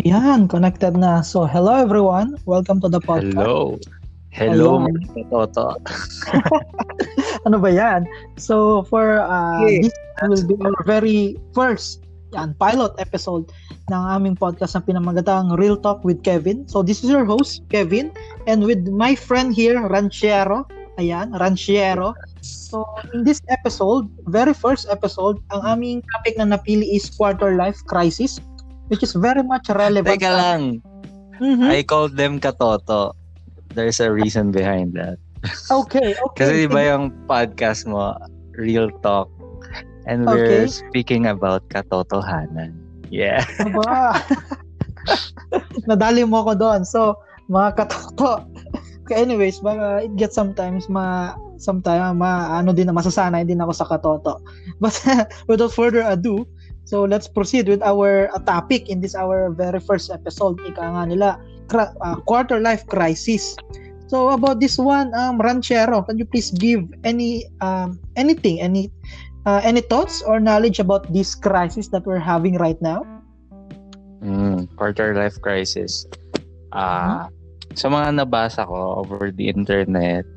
Ayan, 0.00 0.48
connected 0.48 0.96
na. 0.96 1.20
So, 1.20 1.44
hello 1.44 1.76
everyone. 1.76 2.40
Welcome 2.48 2.80
to 2.80 2.88
the 2.88 2.96
podcast. 2.96 3.36
Hello. 3.36 3.76
Hello, 4.32 4.80
mga 4.80 5.28
Toto. 5.28 5.76
ano 7.46 7.60
ba 7.60 7.68
yan? 7.68 8.08
So, 8.40 8.88
for 8.88 9.20
uh, 9.20 9.60
Hey, 9.60 9.84
this 9.84 9.92
will 10.24 10.48
be 10.48 10.56
our 10.64 10.80
very 10.88 11.36
first 11.52 12.08
yan, 12.32 12.56
pilot 12.56 12.96
episode 12.96 13.52
ng 13.92 14.02
aming 14.16 14.32
podcast 14.32 14.72
na 14.72 14.80
pinamagatang 14.80 15.52
Real 15.60 15.76
Talk 15.76 16.00
with 16.08 16.24
Kevin. 16.24 16.64
So, 16.64 16.80
this 16.80 17.04
is 17.04 17.12
your 17.12 17.28
host, 17.28 17.60
Kevin, 17.68 18.16
and 18.48 18.64
with 18.64 18.88
my 18.88 19.12
friend 19.12 19.52
here, 19.52 19.76
Ranchero. 19.76 20.64
Ayan, 20.96 21.36
Ranchero. 21.36 22.16
So, 22.40 22.88
in 23.12 23.28
this 23.28 23.44
episode, 23.52 24.08
very 24.24 24.56
first 24.56 24.88
episode, 24.88 25.36
ang 25.52 25.76
aming 25.76 26.00
topic 26.16 26.40
na 26.40 26.48
napili 26.48 26.96
is 26.96 27.12
quarter 27.12 27.60
life 27.60 27.76
crisis, 27.84 28.40
which 28.92 29.00
is 29.00 29.16
very 29.16 29.40
much 29.40 29.72
relevant. 29.72 30.20
Teka 30.20 30.28
lang. 30.28 30.62
Mhm. 31.40 31.72
I 31.72 31.80
called 31.80 32.20
them 32.20 32.36
katoto. 32.36 33.16
There's 33.72 34.04
a 34.04 34.12
reason 34.12 34.52
behind 34.52 34.92
that. 35.00 35.16
Okay, 35.72 36.12
okay. 36.12 36.36
Kasi 36.44 36.52
di 36.64 36.68
ba 36.68 36.84
yung 36.92 37.08
podcast 37.24 37.88
mo, 37.88 38.12
Real 38.52 38.92
Talk, 39.00 39.32
and 40.04 40.28
Okay. 40.28 40.36
we're 40.36 40.68
speaking 40.68 41.24
about 41.24 41.64
katotohanan. 41.72 42.76
Yeah. 43.08 43.40
Aba. 43.64 44.20
Nadali 45.88 46.28
mo 46.28 46.44
ako 46.44 46.52
doon. 46.60 46.80
So, 46.84 47.16
mga 47.48 47.80
katoto. 47.80 48.44
Okay, 49.02 49.16
anyways, 49.18 49.58
baka 49.64 50.04
it 50.04 50.14
gets 50.14 50.36
sometimes 50.36 50.86
ma 50.86 51.34
sometimes 51.58 52.14
ma 52.14 52.60
ano 52.60 52.70
din 52.70 52.86
na 52.86 52.94
masasanay 52.94 53.42
din 53.42 53.58
ako 53.58 53.72
sa 53.72 53.88
katoto. 53.88 54.38
But 54.78 54.94
without 55.48 55.72
further 55.74 56.04
ado, 56.04 56.44
so 56.84 57.04
let's 57.04 57.28
proceed 57.28 57.68
with 57.68 57.82
our 57.82 58.28
uh, 58.34 58.38
topic 58.42 58.88
in 58.90 59.00
this 59.00 59.14
our 59.14 59.50
very 59.50 59.80
first 59.80 60.10
episode. 60.10 60.58
Ika 60.66 60.82
nga 60.82 61.02
nila, 61.06 61.30
cra- 61.70 61.94
uh, 62.02 62.16
quarter 62.26 62.58
life 62.58 62.86
crisis. 62.86 63.56
So 64.10 64.28
about 64.28 64.60
this 64.60 64.76
one, 64.76 65.14
um, 65.16 65.40
Ranchero, 65.40 66.02
can 66.04 66.18
you 66.20 66.28
please 66.28 66.52
give 66.52 66.84
any 67.00 67.48
um 67.64 67.96
anything, 68.18 68.60
any 68.60 68.92
uh, 69.46 69.60
any 69.64 69.80
thoughts 69.80 70.20
or 70.20 70.36
knowledge 70.36 70.78
about 70.78 71.08
this 71.12 71.34
crisis 71.34 71.88
that 71.96 72.04
we're 72.04 72.20
having 72.20 72.58
right 72.60 72.78
now? 72.82 73.06
Mm, 74.20 74.68
quarter 74.76 75.14
life 75.16 75.40
crisis. 75.40 76.06
Ah, 76.72 77.28
sa 77.74 77.88
mga 77.88 78.22
nabasa 78.22 78.68
ko 78.68 79.00
over 79.00 79.32
the 79.32 79.48
internet, 79.48 80.28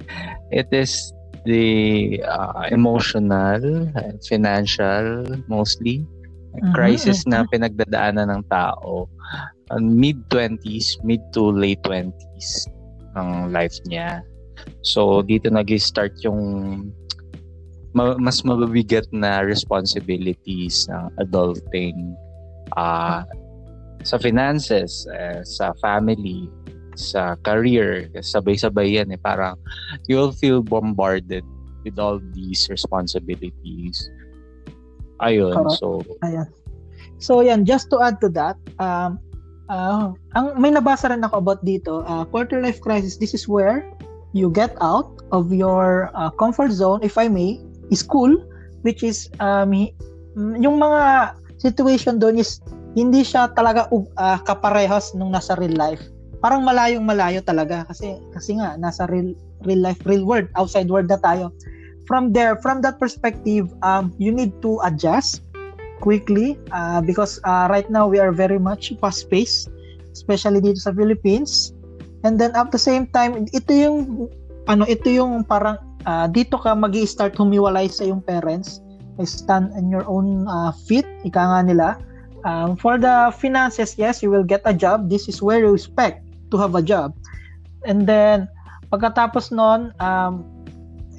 it 0.56 0.68
is 0.72 1.12
the 1.46 2.18
uh, 2.26 2.66
emotional, 2.74 3.92
uh, 3.94 4.16
financial 4.26 5.24
mostly 5.46 6.02
crisis 6.76 7.24
na 7.28 7.44
pinagdadaanan 7.50 8.32
ng 8.32 8.44
tao 8.48 9.08
uh, 9.72 9.82
mid 9.82 10.18
20s, 10.30 11.00
mid 11.04 11.22
to 11.32 11.52
late 11.52 11.82
20s 11.84 12.70
ng 13.16 13.52
life 13.52 13.76
niya. 13.88 14.22
So 14.84 15.24
dito 15.24 15.52
nag-start 15.52 16.16
yung 16.24 16.42
ma- 17.96 18.20
mas 18.20 18.44
mabibigat 18.44 19.08
na 19.16 19.44
responsibilities 19.44 20.88
ng 20.92 21.12
adulting 21.24 21.96
ah 22.76 23.24
sa 24.06 24.22
finances, 24.22 25.10
eh, 25.10 25.42
sa 25.42 25.74
family, 25.82 26.46
sa 26.94 27.34
career, 27.42 28.08
sabay-sabay 28.22 29.02
yan 29.02 29.10
eh. 29.12 29.20
Parang 29.20 29.58
you'll 30.06 30.32
feel 30.32 30.62
bombarded 30.62 31.44
with 31.82 31.98
all 31.98 32.22
these 32.38 32.70
responsibilities. 32.70 33.98
Ayun, 35.24 35.56
Correct. 35.56 35.80
so 35.80 36.04
Ayan. 36.24 36.48
So 37.20 37.40
yan, 37.40 37.64
just 37.64 37.88
to 37.96 38.04
add 38.04 38.20
to 38.20 38.30
that, 38.36 38.60
um 38.82 39.20
uh, 39.70 40.14
ang 40.36 40.46
may 40.60 40.70
nabasa 40.74 41.10
rin 41.10 41.24
ako 41.24 41.42
about 41.42 41.62
dito, 41.66 42.04
uh, 42.06 42.26
quarter 42.28 42.62
life 42.62 42.82
crisis, 42.82 43.18
this 43.18 43.34
is 43.34 43.48
where 43.48 43.88
you 44.36 44.52
get 44.52 44.76
out 44.84 45.24
of 45.32 45.50
your 45.54 46.12
uh, 46.14 46.30
comfort 46.36 46.70
zone, 46.70 47.00
if 47.02 47.16
I 47.16 47.32
may, 47.32 47.64
school, 47.96 48.36
which 48.84 49.02
is 49.02 49.32
um, 49.40 49.72
yung 50.36 50.78
mga 50.78 51.34
situation 51.58 52.20
doon 52.20 52.38
is 52.38 52.60
hindi 52.96 53.24
siya 53.24 53.52
talaga 53.56 53.88
uh, 53.92 54.40
kaparehas 54.44 55.16
nung 55.16 55.32
nasa 55.32 55.56
real 55.56 55.76
life. 55.76 56.04
Parang 56.44 56.62
malayong 56.62 57.08
malayo 57.08 57.42
talaga 57.42 57.88
kasi 57.88 58.20
kasi 58.36 58.60
nga 58.60 58.76
nasa 58.78 59.08
real 59.08 59.34
real 59.64 59.82
life, 59.82 60.00
real 60.04 60.28
world, 60.28 60.46
outside 60.60 60.92
world 60.92 61.08
na 61.08 61.18
tayo. 61.24 61.50
From 62.06 62.34
there, 62.34 62.56
from 62.62 62.86
that 62.86 63.02
perspective, 63.02 63.74
um, 63.82 64.14
you 64.22 64.32
need 64.32 64.62
to 64.62 64.78
adjust 64.86 65.42
quickly 66.06 66.60
uh, 66.72 67.02
because 67.02 67.42
uh, 67.44 67.68
right 67.70 67.90
now 67.90 68.08
we 68.08 68.20
are 68.20 68.32
very 68.32 68.60
much 68.60 68.94
fast 69.02 69.30
paced 69.30 69.74
especially 70.16 70.64
dito 70.64 70.80
sa 70.80 70.96
Philippines. 70.96 71.76
And 72.24 72.40
then 72.40 72.56
at 72.56 72.72
the 72.72 72.80
same 72.80 73.06
time 73.12 73.46
ito 73.52 73.72
yung 73.76 74.32
ano 74.72 74.88
ito 74.88 75.12
yung 75.12 75.44
parang 75.44 75.78
uh, 76.08 76.26
dito 76.32 76.56
ka 76.58 76.74
magi 76.74 77.04
start 77.04 77.36
humiwalay 77.36 77.92
sa 77.92 78.08
yung 78.08 78.24
parents. 78.24 78.80
Stand 79.24 79.72
on 79.76 79.92
your 79.92 80.04
own 80.08 80.48
uh, 80.48 80.72
feet 80.88 81.06
ika 81.28 81.40
nga 81.40 81.62
nila. 81.62 81.88
Um, 82.46 82.78
for 82.78 83.02
the 83.02 83.34
finances 83.34 83.98
yes 83.98 84.22
you 84.22 84.32
will 84.32 84.46
get 84.46 84.64
a 84.70 84.74
job. 84.74 85.12
This 85.12 85.28
is 85.28 85.42
where 85.44 85.60
you 85.60 85.76
expect 85.76 86.24
to 86.50 86.56
have 86.58 86.74
a 86.78 86.84
job. 86.86 87.14
And 87.86 88.08
then 88.08 88.50
pagkatapos 88.90 89.52
nun 89.54 89.94
um, 90.02 90.55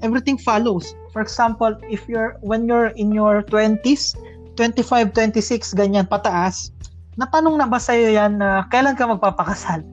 everything 0.02 0.36
follows 0.36 0.96
for 1.14 1.22
example 1.24 1.72
if 1.88 2.04
you're 2.08 2.36
when 2.44 2.68
you're 2.68 2.92
in 2.96 3.12
your 3.12 3.40
20s 3.48 4.16
25, 4.56 5.12
26, 5.12 5.76
ganyan, 5.76 6.08
pataas, 6.08 6.72
natanong 7.20 7.60
na 7.60 7.68
ba 7.68 7.76
sa'yo 7.76 8.08
yan 8.08 8.40
na 8.40 8.64
kailan 8.72 8.96
ka 8.96 9.04
magpapakasal? 9.04 9.84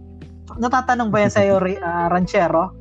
Natatanong 0.55 1.11
ba 1.11 1.27
yan 1.27 1.33
sa'yo, 1.35 1.59
Ri- 1.59 1.83
ah, 1.85 2.07
Ranchero? 2.07 2.71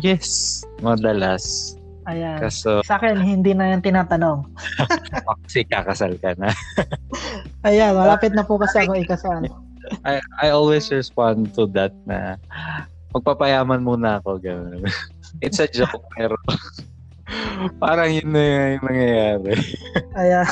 yes, 0.00 0.60
madalas. 0.80 1.76
Ayan. 2.08 2.40
Kaso 2.40 2.80
Sa 2.80 2.96
akin, 2.96 3.20
hindi 3.20 3.52
na 3.52 3.76
yan 3.76 3.84
tinatanong. 3.84 4.48
kasi 5.44 5.62
kakasal 5.68 6.16
ka 6.16 6.32
na. 6.40 6.48
Ayan, 7.68 7.92
malapit 7.92 8.32
na 8.32 8.42
po 8.42 8.56
kasi 8.56 8.80
ako 8.80 8.96
ikasal. 8.96 9.44
I, 10.08 10.16
I 10.40 10.48
always 10.48 10.88
respond 10.88 11.52
to 11.60 11.68
that 11.76 11.92
na 12.08 12.40
magpapayaman 13.12 13.84
muna 13.84 14.18
ako. 14.24 14.40
Ganun. 14.40 14.88
It's 15.38 15.62
a 15.62 15.70
joke, 15.70 16.02
pero 16.18 16.34
parang 17.82 18.10
yun 18.10 18.34
na 18.34 18.74
yung 18.74 18.84
nangyayari. 18.84 19.52
Ayan. 20.20 20.46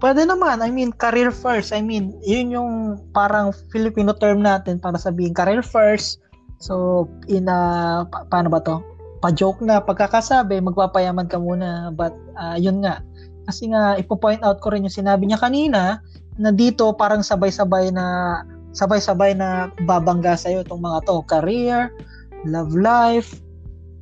Pwede 0.00 0.24
naman, 0.24 0.60
I 0.60 0.72
mean, 0.72 0.92
career 0.96 1.32
first. 1.32 1.72
I 1.72 1.80
mean, 1.84 2.16
yun 2.24 2.52
yung 2.52 2.72
parang 3.12 3.52
Filipino 3.72 4.16
term 4.16 4.40
natin 4.40 4.80
para 4.80 4.96
sabihin 4.96 5.36
career 5.36 5.64
first. 5.64 6.20
So, 6.60 7.06
in 7.28 7.48
a, 7.48 8.04
pa- 8.08 8.28
paano 8.28 8.48
ba 8.52 8.60
to? 8.64 8.80
Pa-joke 9.24 9.64
na, 9.64 9.80
pagkakasabi, 9.80 10.60
magpapayaman 10.60 11.28
ka 11.28 11.40
muna. 11.40 11.92
But, 11.92 12.12
ah, 12.36 12.56
yun 12.60 12.84
nga. 12.84 13.00
Kasi 13.48 13.72
nga, 13.72 13.96
ipo-point 13.96 14.44
out 14.44 14.60
ko 14.60 14.72
rin 14.72 14.84
yung 14.84 14.92
sinabi 14.92 15.28
niya 15.28 15.40
kanina, 15.40 16.00
na 16.34 16.50
dito 16.50 16.90
parang 16.98 17.22
sabay-sabay 17.22 17.94
na 17.94 18.42
sabay-sabay 18.74 19.38
na 19.38 19.70
babangga 19.86 20.34
sa'yo 20.34 20.66
itong 20.66 20.82
mga 20.82 20.98
to. 21.06 21.22
Career, 21.30 21.94
love 22.42 22.74
life, 22.74 23.38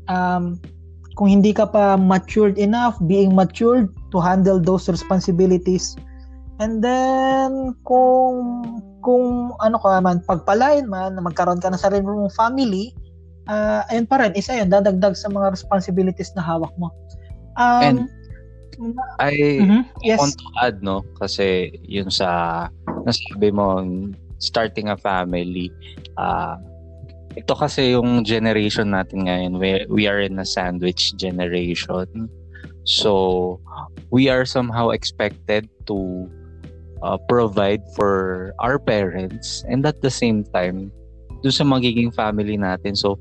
um, 0.09 0.59
kung 1.15 1.29
hindi 1.29 1.53
ka 1.53 1.69
pa 1.69 2.01
matured 2.01 2.57
enough, 2.57 2.97
being 3.05 3.37
matured 3.37 3.93
to 4.11 4.19
handle 4.19 4.57
those 4.57 4.89
responsibilities. 4.89 5.97
And 6.61 6.81
then, 6.81 7.77
kung 7.85 8.65
kung 9.03 9.53
ano 9.59 9.77
ka 9.83 9.99
man, 9.99 10.23
pagpalain 10.25 10.87
man, 10.87 11.19
magkaroon 11.19 11.59
ka 11.59 11.69
ng 11.69 11.81
sarili 11.81 12.07
mong 12.07 12.33
family, 12.39 12.95
ah 13.51 13.83
ayun 13.91 14.07
pa 14.07 14.23
rin, 14.23 14.33
isa 14.39 14.55
yun, 14.57 14.71
dadagdag 14.71 15.19
sa 15.19 15.29
mga 15.29 15.53
responsibilities 15.53 16.31
na 16.39 16.45
hawak 16.45 16.71
mo. 16.79 16.89
Um, 17.59 18.09
I 19.21 19.37
mhm, 19.61 19.85
yes. 20.01 20.17
want 20.17 20.39
to 20.39 20.49
add, 20.65 20.81
no? 20.81 21.05
Kasi 21.21 21.77
yun 21.85 22.09
sa 22.09 22.71
nasabi 23.05 23.53
mo, 23.53 23.85
starting 24.41 24.89
a 24.89 24.97
family, 24.97 25.69
ah 26.17 26.57
ito 27.37 27.55
kasi 27.57 27.97
yung 27.97 28.25
generation 28.25 28.93
natin 28.93 29.29
ngayon, 29.29 29.53
we, 29.57 29.71
we 29.89 30.03
are 30.07 30.21
in 30.21 30.39
a 30.39 30.47
sandwich 30.47 31.17
generation. 31.17 32.29
So, 32.85 33.61
we 34.11 34.29
are 34.29 34.45
somehow 34.45 34.91
expected 34.91 35.71
to 35.87 36.29
uh, 37.03 37.19
provide 37.29 37.83
for 37.95 38.53
our 38.59 38.79
parents 38.79 39.65
and 39.69 39.87
at 39.87 40.03
the 40.03 40.11
same 40.11 40.45
time, 40.53 40.91
doon 41.43 41.55
sa 41.55 41.67
magiging 41.67 42.15
family 42.15 42.55
natin. 42.55 42.95
So, 42.95 43.19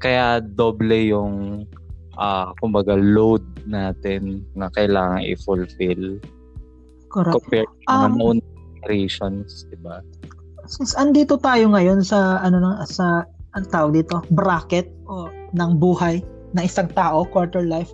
kaya 0.00 0.40
doble 0.40 1.12
yung 1.12 1.66
ah 2.18 2.50
kumbaga 2.58 2.98
load 2.98 3.44
natin 3.68 4.42
na 4.58 4.66
kailangan 4.74 5.22
i-fulfill 5.22 6.18
Correct. 7.08 7.34
compared 7.34 7.70
to 7.70 7.92
Um, 7.92 8.42
generations, 8.82 9.66
di 9.70 9.78
ba? 9.78 10.02
Since 10.68 10.98
andito 10.98 11.40
tayo 11.40 11.72
ngayon 11.72 12.04
sa 12.04 12.42
ano 12.42 12.60
na 12.60 12.84
sa 12.84 13.24
ang 13.56 13.64
tawag 13.72 13.96
dito, 14.02 14.20
bracket 14.34 14.88
o 15.08 15.30
ng 15.56 15.80
buhay 15.80 16.20
ng 16.56 16.64
isang 16.64 16.88
tao, 16.92 17.24
quarter 17.28 17.64
life. 17.64 17.92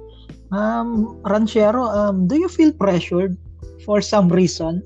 Um, 0.54 1.18
Ranchero, 1.26 1.90
um, 1.90 2.26
do 2.30 2.38
you 2.38 2.46
feel 2.46 2.70
pressured 2.70 3.34
for 3.82 3.98
some 3.98 4.30
reason 4.30 4.82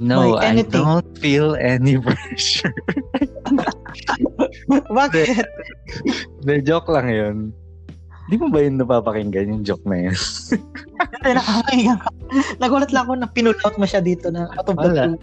No, 0.00 0.40
I 0.40 0.56
anything. 0.56 0.80
don't 0.80 1.12
feel 1.20 1.60
any 1.60 2.00
pressure. 2.04 2.72
Bakit? 4.96 5.44
De, 6.40 6.64
joke 6.64 6.88
lang 6.88 7.12
yun. 7.12 7.36
Di 8.32 8.40
mo 8.40 8.48
ba 8.48 8.64
yun 8.64 8.80
napapakinggan 8.80 9.52
yung 9.52 9.62
joke 9.66 9.84
na 9.84 10.08
yun? 10.08 10.16
Ay, 11.20 11.36
nakakahiya 11.36 11.94
ka. 12.00 12.08
Nagulat 12.56 12.90
lang 12.96 13.04
ako 13.04 13.14
na 13.20 13.28
pinulout 13.28 13.76
mo 13.76 13.84
siya 13.84 14.00
dito 14.00 14.32
na 14.32 14.48
out 14.56 14.72
of 14.72 14.80
the 14.80 14.88
blue. 14.88 15.20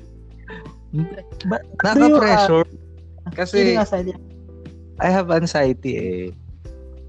But, 1.50 1.66
Naka-pressure. 1.82 2.70
Kidding 3.34 3.34
Kasi 3.34 3.82
aside, 3.82 4.14
I 5.00 5.10
have 5.10 5.30
anxiety 5.32 5.94
eh. 5.98 6.26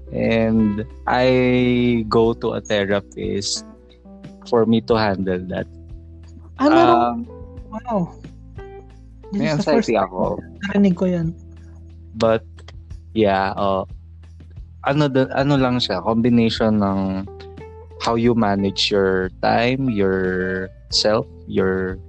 And 0.09 0.85
I 1.05 2.05
go 2.09 2.33
to 2.33 2.57
a 2.57 2.61
therapist 2.61 3.65
for 4.49 4.65
me 4.65 4.81
to 4.89 4.95
handle 4.97 5.41
that. 5.53 5.67
ah, 6.59 6.67
meron, 6.69 6.97
Um, 6.97 7.17
wow. 7.69 7.99
This 9.31 9.39
may 9.39 9.45
is 9.53 9.57
the 9.57 9.63
first 9.63 9.89
anxiety 9.89 9.95
ako. 9.97 10.41
narinig 10.65 10.95
ko 10.97 11.05
yan. 11.05 11.27
But 12.17 12.41
yeah, 13.13 13.53
uh, 13.53 13.85
ano 14.85 15.05
da- 15.07 15.29
ano 15.37 15.53
lang 15.57 15.77
siya, 15.77 16.01
combination 16.01 16.81
ng 16.81 17.29
how 18.01 18.17
you 18.17 18.33
manage 18.33 18.89
your 18.89 19.29
time, 19.45 19.89
your 19.91 20.67
self, 20.89 21.29
your 21.45 22.01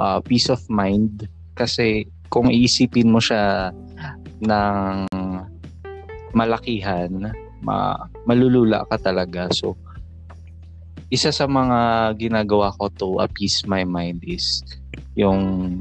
uh, 0.00 0.20
peace 0.24 0.48
of 0.48 0.62
mind 0.72 1.28
kasi 1.54 2.08
kung 2.32 2.48
iisipin 2.48 3.12
mo 3.12 3.20
siya 3.20 3.70
ng 4.44 5.08
malakihan, 6.36 7.10
ma 7.64 7.96
malulula 8.28 8.84
ka 8.92 9.00
talaga. 9.00 9.48
So 9.50 9.74
isa 11.08 11.30
sa 11.30 11.46
mga 11.46 12.12
ginagawa 12.18 12.74
ko 12.76 12.90
to 12.98 13.08
appease 13.22 13.62
my 13.70 13.86
mind 13.86 14.18
is 14.26 14.60
yung 15.14 15.80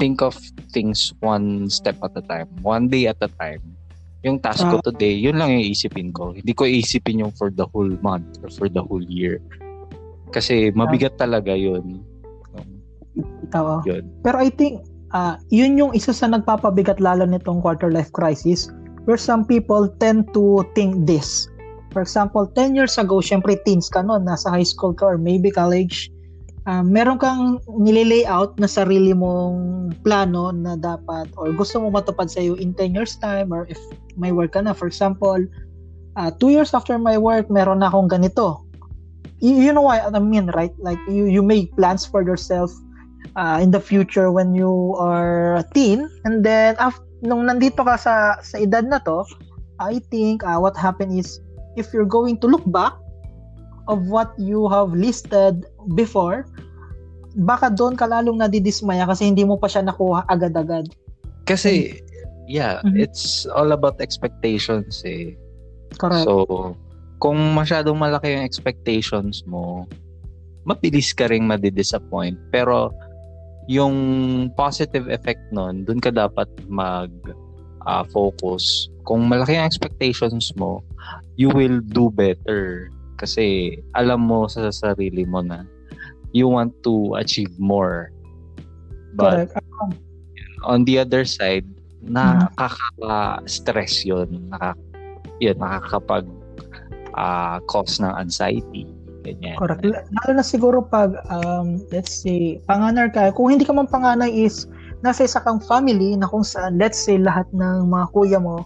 think 0.00 0.24
of 0.24 0.32
things 0.72 1.12
one 1.20 1.68
step 1.68 1.96
at 2.00 2.16
a 2.16 2.24
time, 2.24 2.48
one 2.64 2.88
day 2.88 3.04
at 3.10 3.20
a 3.20 3.30
time. 3.36 3.60
Yung 4.26 4.42
task 4.42 4.66
ko 4.66 4.82
today, 4.82 5.14
yun 5.14 5.38
lang 5.38 5.54
yung 5.54 5.62
isipin 5.62 6.10
ko. 6.10 6.34
Hindi 6.34 6.50
ko 6.50 6.66
isipin 6.66 7.22
yung 7.22 7.32
for 7.38 7.54
the 7.54 7.68
whole 7.70 7.92
month 8.02 8.40
or 8.42 8.50
for 8.50 8.66
the 8.66 8.82
whole 8.82 9.04
year. 9.06 9.38
Kasi 10.34 10.74
mabigat 10.74 11.14
talaga 11.14 11.54
yun. 11.54 12.02
Ikaw, 13.46 13.64
oh. 13.78 13.80
Yun. 13.86 14.04
Pero 14.24 14.36
I 14.42 14.50
think, 14.50 14.82
ah 15.16 15.40
yun 15.48 15.80
yung 15.80 15.92
isa 15.96 16.12
sa 16.12 16.28
nagpapabigat 16.28 17.00
lalo 17.00 17.24
nitong 17.24 17.64
quarter 17.64 17.88
life 17.88 18.12
crisis 18.12 18.68
where 19.08 19.16
some 19.16 19.40
people 19.48 19.88
tend 19.96 20.28
to 20.36 20.60
think 20.76 21.08
this. 21.08 21.48
For 21.96 22.04
example, 22.04 22.44
10 22.52 22.76
years 22.76 23.00
ago, 23.00 23.24
syempre 23.24 23.56
teens 23.64 23.88
ka 23.88 24.04
noon, 24.04 24.28
nasa 24.28 24.52
high 24.52 24.68
school 24.68 24.92
ka 24.92 25.08
or 25.08 25.16
maybe 25.16 25.48
college, 25.48 26.12
ah, 26.68 26.84
meron 26.84 27.16
kang 27.16 27.56
nililay-out 27.64 28.60
na 28.60 28.68
sarili 28.68 29.16
mong 29.16 29.96
plano 30.04 30.52
na 30.52 30.76
dapat 30.76 31.32
or 31.40 31.56
gusto 31.56 31.80
mo 31.80 31.88
matupad 31.88 32.28
sa 32.28 32.44
in 32.44 32.76
10 32.76 32.92
years 32.92 33.16
time 33.16 33.48
or 33.48 33.64
if 33.72 33.80
may 34.20 34.28
work 34.28 34.52
ka 34.52 34.60
na. 34.60 34.76
For 34.76 34.84
example, 34.84 35.40
ah, 36.20 36.28
two 36.28 36.52
years 36.52 36.76
after 36.76 37.00
my 37.00 37.16
work, 37.16 37.48
meron 37.48 37.80
na 37.80 37.88
akong 37.88 38.12
ganito. 38.12 38.60
You, 39.40 39.56
you 39.56 39.72
know 39.72 39.88
what 39.88 40.04
I 40.04 40.20
mean, 40.20 40.52
right? 40.52 40.76
Like 40.76 41.00
you 41.08 41.24
you 41.30 41.40
make 41.40 41.72
plans 41.80 42.04
for 42.04 42.20
yourself 42.20 42.68
uh, 43.36 43.58
in 43.62 43.70
the 43.70 43.80
future 43.80 44.30
when 44.30 44.54
you 44.54 44.94
are 44.98 45.62
a 45.62 45.64
teen 45.74 46.08
and 46.24 46.44
then 46.44 46.74
after, 46.78 47.04
nung 47.22 47.46
nandito 47.50 47.82
ka 47.82 47.98
sa 47.98 48.38
sa 48.42 48.56
edad 48.58 48.86
na 48.86 49.02
to 49.02 49.26
I 49.78 49.98
think 50.10 50.42
uh, 50.42 50.58
what 50.58 50.78
happened 50.78 51.14
is 51.14 51.42
if 51.74 51.90
you're 51.90 52.08
going 52.08 52.38
to 52.42 52.46
look 52.46 52.66
back 52.70 52.94
of 53.90 54.06
what 54.06 54.34
you 54.38 54.68
have 54.70 54.94
listed 54.94 55.66
before 55.98 56.46
baka 57.38 57.70
doon 57.70 57.94
ka 57.98 58.06
lalong 58.06 58.38
nadidismaya 58.38 59.06
kasi 59.06 59.26
hindi 59.30 59.42
mo 59.46 59.58
pa 59.58 59.66
siya 59.70 59.86
nakuha 59.86 60.26
agad-agad 60.30 60.90
Kasi, 61.48 62.04
yeah, 62.44 62.84
Mhm. 62.84 63.00
it's 63.00 63.48
all 63.56 63.72
about 63.72 63.96
expectations 64.04 65.00
eh. 65.08 65.32
correct 65.96 66.28
So, 66.28 66.76
kung 67.16 67.40
masyadong 67.56 67.96
malaki 67.96 68.36
yung 68.36 68.44
expectations 68.44 69.40
mo, 69.48 69.88
mabilis 70.68 71.16
ka 71.16 71.24
ring 71.32 71.48
madidisappoint. 71.48 72.36
Pero, 72.52 72.92
yung 73.68 73.94
positive 74.56 75.12
effect 75.12 75.40
nun, 75.52 75.84
dun 75.84 76.00
ka 76.00 76.08
dapat 76.08 76.48
mag 76.66 77.12
ah, 77.84 78.04
focus. 78.08 78.88
Kung 79.04 79.28
malaki 79.28 79.56
ang 79.56 79.68
expectations 79.68 80.52
mo, 80.56 80.84
you 81.36 81.52
will 81.52 81.80
do 81.80 82.08
better. 82.12 82.88
Kasi 83.20 83.76
alam 83.92 84.24
mo 84.24 84.48
sa 84.48 84.72
sarili 84.72 85.28
mo 85.28 85.44
na 85.44 85.68
you 86.32 86.48
want 86.48 86.72
to 86.84 87.16
achieve 87.16 87.52
more. 87.60 88.12
But 89.16 89.52
correct 89.52 89.68
on 90.64 90.84
the 90.84 90.98
other 90.98 91.24
side, 91.24 91.66
nakaka-stress 92.02 94.06
yun. 94.06 94.50
Nakaka, 94.50 94.78
yun, 95.38 95.56
nakakapag 95.58 96.26
ah, 97.14 97.60
cause 97.70 98.02
ng 98.02 98.14
anxiety. 98.16 98.86
Ganyan. 99.28 99.56
Correct. 99.60 99.84
Lalo 99.84 100.30
na 100.32 100.44
siguro 100.44 100.80
pag, 100.80 101.20
um, 101.28 101.76
let's 101.92 102.24
say, 102.24 102.56
panganar 102.64 103.12
ka. 103.12 103.28
Kung 103.36 103.52
hindi 103.52 103.68
ka 103.68 103.76
man 103.76 103.84
panganay 103.84 104.32
is, 104.32 104.64
nasa 105.04 105.28
isa 105.28 105.44
kang 105.44 105.60
family 105.60 106.16
na 106.16 106.24
kung 106.24 106.42
saan, 106.42 106.80
let's 106.80 106.96
say, 106.96 107.20
lahat 107.20 107.44
ng 107.52 107.92
mga 107.92 108.06
kuya 108.16 108.40
mo, 108.40 108.64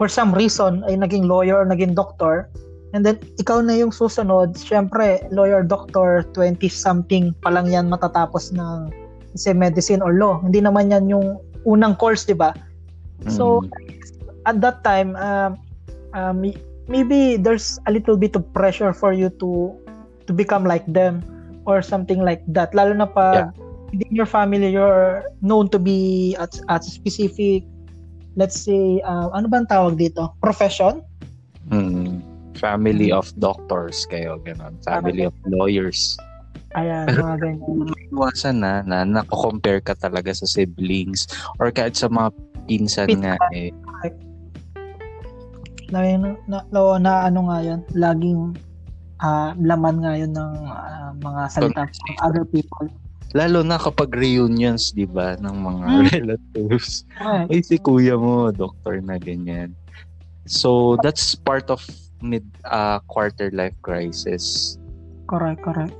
for 0.00 0.08
some 0.08 0.32
reason, 0.32 0.80
ay 0.88 0.96
naging 0.96 1.28
lawyer 1.28 1.60
or 1.60 1.68
naging 1.68 1.92
doctor. 1.92 2.48
And 2.96 3.04
then, 3.04 3.20
ikaw 3.36 3.60
na 3.60 3.76
yung 3.76 3.92
susunod. 3.92 4.56
Siyempre, 4.56 5.28
lawyer, 5.32 5.60
doctor, 5.60 6.24
20-something 6.32 7.36
pa 7.44 7.52
lang 7.52 7.68
yan 7.68 7.92
matatapos 7.92 8.52
ng, 8.52 8.92
say, 9.36 9.52
medicine 9.52 10.00
or 10.00 10.16
law. 10.16 10.40
Hindi 10.40 10.64
naman 10.64 10.88
yan 10.88 11.08
yung 11.12 11.36
unang 11.68 11.96
course, 12.00 12.24
di 12.24 12.36
ba? 12.36 12.56
So, 13.28 13.62
Mm. 13.62 13.70
at 14.50 14.56
that 14.60 14.82
time, 14.82 15.14
um, 15.14 15.54
um, 16.16 16.42
maybe 16.88 17.36
there's 17.36 17.78
a 17.86 17.92
little 17.92 18.16
bit 18.16 18.36
of 18.36 18.46
pressure 18.52 18.92
for 18.92 19.12
you 19.12 19.30
to 19.42 19.74
to 20.26 20.32
become 20.32 20.64
like 20.64 20.86
them 20.86 21.22
or 21.66 21.82
something 21.82 22.22
like 22.22 22.42
that. 22.50 22.74
Lalo 22.74 22.94
na 22.94 23.06
pag 23.06 23.54
within 23.92 24.14
your 24.14 24.28
family, 24.28 24.72
you're 24.72 25.22
known 25.42 25.68
to 25.68 25.78
be 25.78 26.32
at, 26.40 26.56
at 26.72 26.82
specific, 26.82 27.62
let's 28.36 28.56
say, 28.56 29.04
uh, 29.04 29.28
ano 29.36 29.46
bang 29.46 29.68
tawag 29.68 30.00
dito? 30.00 30.32
Profession? 30.40 31.04
Mm. 31.68 32.32
family 32.62 33.10
of 33.10 33.26
doctors 33.42 34.06
kayo, 34.06 34.38
ganun. 34.46 34.78
Family 34.86 35.26
of 35.26 35.34
lawyers. 35.50 36.14
Ayan, 36.78 37.10
mga 37.18 37.36
ganyan. 37.42 37.90
Iwasan 38.14 38.62
na 38.62 38.86
na 38.86 39.02
nako-compare 39.02 39.82
ka 39.82 39.98
talaga 39.98 40.30
sa 40.30 40.46
siblings 40.46 41.26
or 41.58 41.74
kahit 41.74 41.98
sa 41.98 42.06
mga 42.06 42.30
pinsan 42.70 43.10
nga 43.18 43.34
eh. 43.50 43.74
Na, 43.74 44.06
na, 45.92 46.00
na, 46.48 46.58
na, 46.72 46.80
na 46.96 47.12
ano 47.28 47.40
nga 47.52 47.58
yan, 47.60 47.80
laging 47.92 48.56
ah, 49.20 49.52
laman 49.60 50.00
nga 50.00 50.12
yun 50.16 50.32
ng 50.32 50.54
ah, 50.66 51.12
mga 51.20 51.42
salita 51.52 51.84
ng 51.84 52.18
other 52.24 52.44
people. 52.48 52.88
Lalo 53.32 53.64
na 53.64 53.80
kapag 53.80 54.12
reunions, 54.12 54.92
di 54.92 55.04
ba, 55.04 55.36
ng 55.36 55.56
mga 55.56 55.86
Hmm. 55.88 56.08
relatives. 56.16 57.04
Correct. 57.16 57.48
Ay, 57.52 57.60
si 57.64 57.76
kuya 57.80 58.16
mo, 58.16 58.48
doctor 58.52 59.00
na 59.04 59.16
ganyan. 59.20 59.72
So, 60.48 61.00
that's 61.00 61.36
part 61.36 61.68
of 61.72 61.80
mid 62.20 62.44
uh, 62.68 63.00
quarter 63.08 63.48
life 63.52 63.76
crisis. 63.80 64.76
Correct, 65.28 65.60
correct. 65.64 65.96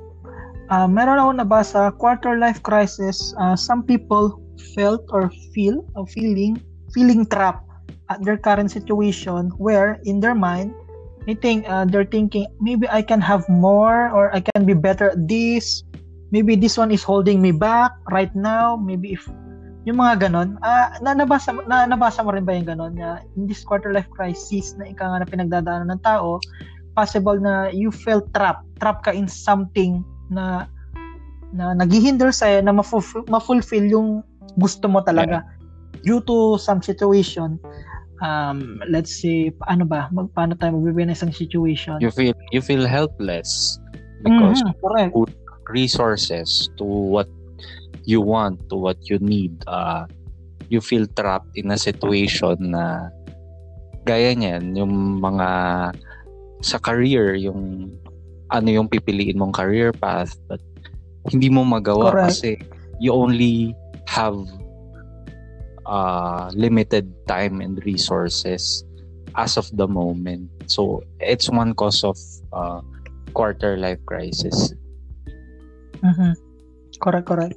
Ah, 0.72 0.88
meron 0.88 1.20
ako 1.20 1.30
nabasa, 1.40 1.80
quarter 1.96 2.36
life 2.36 2.60
crisis, 2.64 3.32
ah, 3.40 3.56
some 3.56 3.84
people 3.84 4.36
felt 4.76 5.04
or 5.12 5.32
feel, 5.56 5.84
or 5.96 6.04
feeling, 6.08 6.56
feeling 6.92 7.24
trapped 7.28 7.64
at 8.12 8.20
their 8.20 8.36
current 8.36 8.68
situation 8.68 9.48
where 9.56 9.96
in 10.04 10.20
their 10.20 10.36
mind, 10.36 10.76
they 11.24 11.34
think, 11.34 11.64
ah, 11.68 11.88
they're 11.88 12.08
thinking, 12.08 12.44
maybe 12.60 12.84
I 12.92 13.00
can 13.00 13.20
have 13.24 13.48
more 13.48 14.12
or 14.12 14.28
I 14.34 14.44
can 14.44 14.68
be 14.68 14.76
better 14.76 15.16
at 15.16 15.28
this. 15.28 15.82
Maybe 16.32 16.56
this 16.56 16.76
one 16.76 16.92
is 16.92 17.00
holding 17.00 17.40
me 17.40 17.52
back 17.52 17.92
right 18.12 18.32
now. 18.36 18.76
Maybe 18.76 19.16
if 19.16 19.24
yung 19.88 19.98
mga 19.98 20.28
ganon, 20.28 20.60
ah, 20.62 20.94
na, 21.02 21.16
nabasa, 21.16 21.56
na, 21.66 21.88
nabasa 21.88 22.22
mo 22.22 22.30
rin 22.30 22.44
ba 22.44 22.54
yung 22.54 22.68
ganon 22.68 22.94
na 22.94 23.24
in 23.34 23.48
this 23.48 23.64
quarter 23.64 23.90
life 23.90 24.08
crisis 24.12 24.78
na 24.78 24.86
ika 24.86 25.02
nga 25.02 25.18
na 25.22 25.26
pinagdadaanan 25.26 25.90
ng 25.96 26.02
tao, 26.06 26.38
possible 26.94 27.40
na 27.40 27.72
you 27.72 27.90
feel 27.90 28.22
trapped, 28.36 28.62
trapped 28.78 29.02
ka 29.08 29.12
in 29.12 29.26
something 29.26 30.04
na 30.30 30.68
na 31.52 31.76
naghihinder 31.76 32.32
sa'yo 32.32 32.64
na 32.64 32.72
mafulfill, 32.72 33.28
mafulfill 33.28 33.84
yung 33.84 34.24
gusto 34.56 34.88
mo 34.88 35.04
talaga 35.04 35.44
due 36.04 36.20
to 36.24 36.56
some 36.56 36.80
situation 36.80 37.60
um 38.22 38.78
let's 38.86 39.10
say 39.18 39.50
paano 39.50 39.82
ba 39.84 40.06
mag 40.14 40.30
paano 40.32 40.54
tayo 40.54 40.78
magbibigay 40.78 41.10
ng 41.10 41.16
isang 41.18 41.34
situation 41.34 41.98
You 41.98 42.14
feel 42.14 42.32
you 42.54 42.62
feel 42.62 42.86
helpless 42.86 43.76
because 44.22 44.62
Mhm, 44.62 44.78
correct 44.78 45.12
resources 45.70 46.68
to 46.76 46.84
what 46.84 47.28
you 48.04 48.20
want, 48.20 48.58
to 48.70 48.76
what 48.76 48.98
you 49.06 49.18
need. 49.18 49.62
Uh, 49.66 50.06
you 50.68 50.80
feel 50.80 51.06
trapped 51.14 51.54
in 51.54 51.70
a 51.70 51.78
situation 51.78 52.74
na 52.74 53.10
gaya 54.04 54.34
niyan, 54.34 54.74
yung 54.74 55.22
mga 55.22 55.48
sa 56.62 56.78
career, 56.78 57.34
yung 57.38 57.90
ano 58.50 58.68
yung 58.68 58.88
pipiliin 58.90 59.38
mong 59.38 59.54
career 59.54 59.94
path, 59.94 60.34
but 60.50 60.60
hindi 61.30 61.48
mo 61.48 61.62
magawa 61.62 62.12
Correct. 62.12 62.36
kasi 62.36 62.50
you 62.98 63.14
only 63.14 63.72
have 64.10 64.36
uh, 65.86 66.50
limited 66.54 67.10
time 67.26 67.60
and 67.60 67.80
resources 67.84 68.84
as 69.36 69.56
of 69.56 69.68
the 69.76 69.88
moment. 69.88 70.50
So 70.66 71.02
it's 71.20 71.48
one 71.48 71.74
cause 71.74 72.04
of 72.04 72.18
uh, 72.52 72.80
quarter 73.32 73.76
life 73.76 74.00
crisis. 74.06 74.74
Mhm. 76.02 76.34
Correct, 77.00 77.26
correct. 77.26 77.56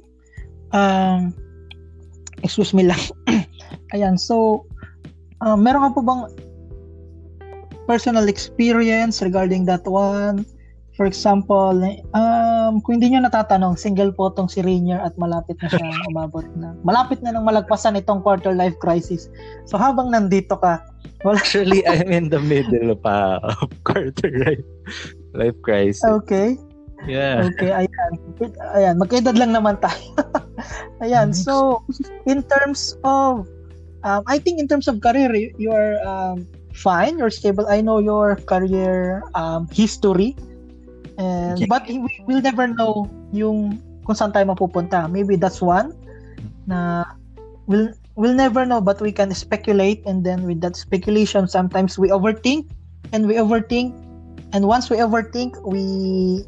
Um, 0.72 1.34
excuse 2.42 2.74
me 2.74 2.86
lang. 2.86 3.02
Ayan, 3.94 4.18
so, 4.18 4.66
uh, 5.42 5.54
meron 5.54 5.90
ka 5.90 5.90
po 5.94 6.02
bang 6.02 6.22
personal 7.86 8.26
experience 8.26 9.22
regarding 9.22 9.64
that 9.66 9.86
one? 9.86 10.42
For 10.98 11.06
example, 11.06 11.76
um, 12.66 12.82
kung 12.82 12.98
hindi 12.98 13.14
nyo 13.14 13.22
natatanong, 13.22 13.78
single 13.78 14.10
po 14.10 14.34
tong 14.34 14.50
si 14.50 14.58
Rainier 14.58 14.98
at 14.98 15.14
malapit 15.14 15.54
na 15.62 15.70
siya 15.70 15.86
umabot 16.10 16.44
na. 16.58 16.74
Malapit 16.82 17.22
na 17.22 17.30
nang 17.30 17.46
malagpasan 17.46 17.94
itong 17.94 18.20
quarter 18.26 18.50
life 18.50 18.74
crisis. 18.82 19.30
So 19.70 19.78
habang 19.78 20.10
nandito 20.10 20.58
ka, 20.58 20.82
wala 21.22 21.38
Actually, 21.38 21.86
I'm 21.90 22.10
in 22.10 22.28
the 22.28 22.42
middle 22.42 22.98
pa 22.98 23.38
of 23.38 23.70
quarter 23.86 24.30
life 24.42 24.66
life 25.32 25.56
crisis. 25.62 26.02
Okay. 26.02 26.58
Yeah. 27.06 27.52
Okay, 27.52 27.70
ayan. 27.70 28.12
Ayan, 28.74 28.94
magkaedad 28.98 29.36
lang 29.36 29.52
naman 29.54 29.78
tayo. 29.78 30.16
ayan, 31.04 31.30
so 31.30 31.84
in 32.24 32.40
terms 32.48 32.96
of 33.04 33.46
um, 34.02 34.24
I 34.26 34.40
think 34.40 34.58
in 34.58 34.66
terms 34.66 34.88
of 34.88 35.04
career, 35.04 35.28
you, 35.36 35.52
you 35.60 35.70
are 35.70 36.00
um, 36.02 36.48
fine, 36.72 37.20
you're 37.20 37.30
stable. 37.30 37.68
I 37.68 37.84
know 37.84 38.00
your 38.00 38.36
career 38.48 39.22
um, 39.36 39.68
history. 39.70 40.34
And 41.16 41.58
Yeah. 41.60 41.68
but 41.68 41.88
we 41.88 42.00
will 42.28 42.42
never 42.44 42.68
know 42.68 43.08
yung 43.32 43.80
kung 44.04 44.16
saan 44.16 44.30
tayo 44.30 44.52
mapupunta. 44.52 45.08
Maybe 45.08 45.36
that's 45.40 45.64
one 45.64 45.96
na 46.66 47.06
we'll 47.66 47.90
we'll 48.18 48.34
never 48.34 48.66
know 48.66 48.80
but 48.82 48.98
we 49.00 49.10
can 49.14 49.30
speculate 49.32 50.02
and 50.06 50.26
then 50.26 50.44
with 50.44 50.60
that 50.60 50.74
speculation 50.74 51.46
sometimes 51.46 51.98
we 51.98 52.10
overthink 52.10 52.66
and 53.14 53.26
we 53.26 53.38
overthink 53.38 53.94
and 54.52 54.66
once 54.66 54.90
we 54.90 54.98
overthink 54.98 55.54
we 55.62 56.42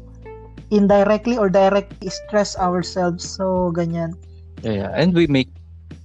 indirectly 0.71 1.37
or 1.39 1.49
directly 1.49 2.09
stress 2.11 2.55
ourselves 2.59 3.23
so 3.23 3.71
ganyan 3.75 4.13
Yeah, 4.59 4.91
and 4.91 5.15
we 5.15 5.23
make 5.27 5.47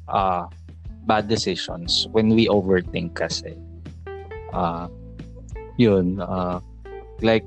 uh 0.07 0.47
bad 1.11 1.27
decisions 1.27 2.07
when 2.15 2.31
we 2.31 2.47
overthink 2.47 3.19
kasi. 3.19 3.59
Uh 4.55 4.87
yun 5.75 6.23
uh 6.23 6.63
like 7.19 7.43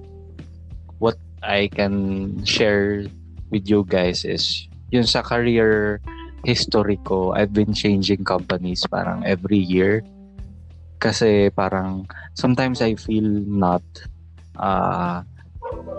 I 1.48 1.72
can 1.72 2.44
share 2.44 3.08
with 3.48 3.72
you 3.72 3.88
guys 3.88 4.27
is 4.27 4.68
yun 4.92 5.08
sa 5.08 5.24
career 5.24 6.04
history 6.44 7.00
ko, 7.08 7.32
I've 7.32 7.56
been 7.56 7.72
changing 7.72 8.27
companies 8.27 8.84
parang 8.88 9.24
every 9.24 9.58
year. 9.58 10.04
Kasi 11.00 11.50
parang 11.56 12.06
sometimes 12.36 12.84
I 12.84 13.00
feel 13.00 13.27
not 13.48 13.84
uh 14.60 15.24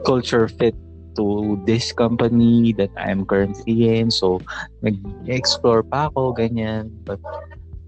culture 0.05 0.49
fit 0.49 0.77
to 1.17 1.59
this 1.67 1.91
company 1.91 2.77
that 2.77 2.93
I'm 2.95 3.25
currently 3.25 3.99
in. 3.99 4.13
So 4.13 4.45
nag-explore 4.85 5.83
pa 5.89 6.13
ako, 6.13 6.37
ganyan. 6.37 6.93
But 7.03 7.19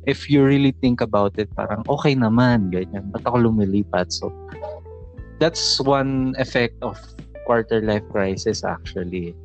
if 0.08 0.30
you 0.30 0.42
really 0.42 0.72
think 0.80 1.00
about 1.00 1.36
it, 1.38 1.52
parang 1.54 1.84
okay 1.86 2.16
naman, 2.16 2.72
ganyan. 2.72 3.12
Ba't 3.12 3.22
ako 3.26 3.50
lumilipat? 3.50 4.10
So, 4.10 4.32
that's 5.38 5.80
one 5.80 6.34
effect 6.36 6.74
of 6.82 6.98
quarter 7.44 7.80
life 7.80 8.04
crisis 8.12 8.64
actually. 8.64 9.36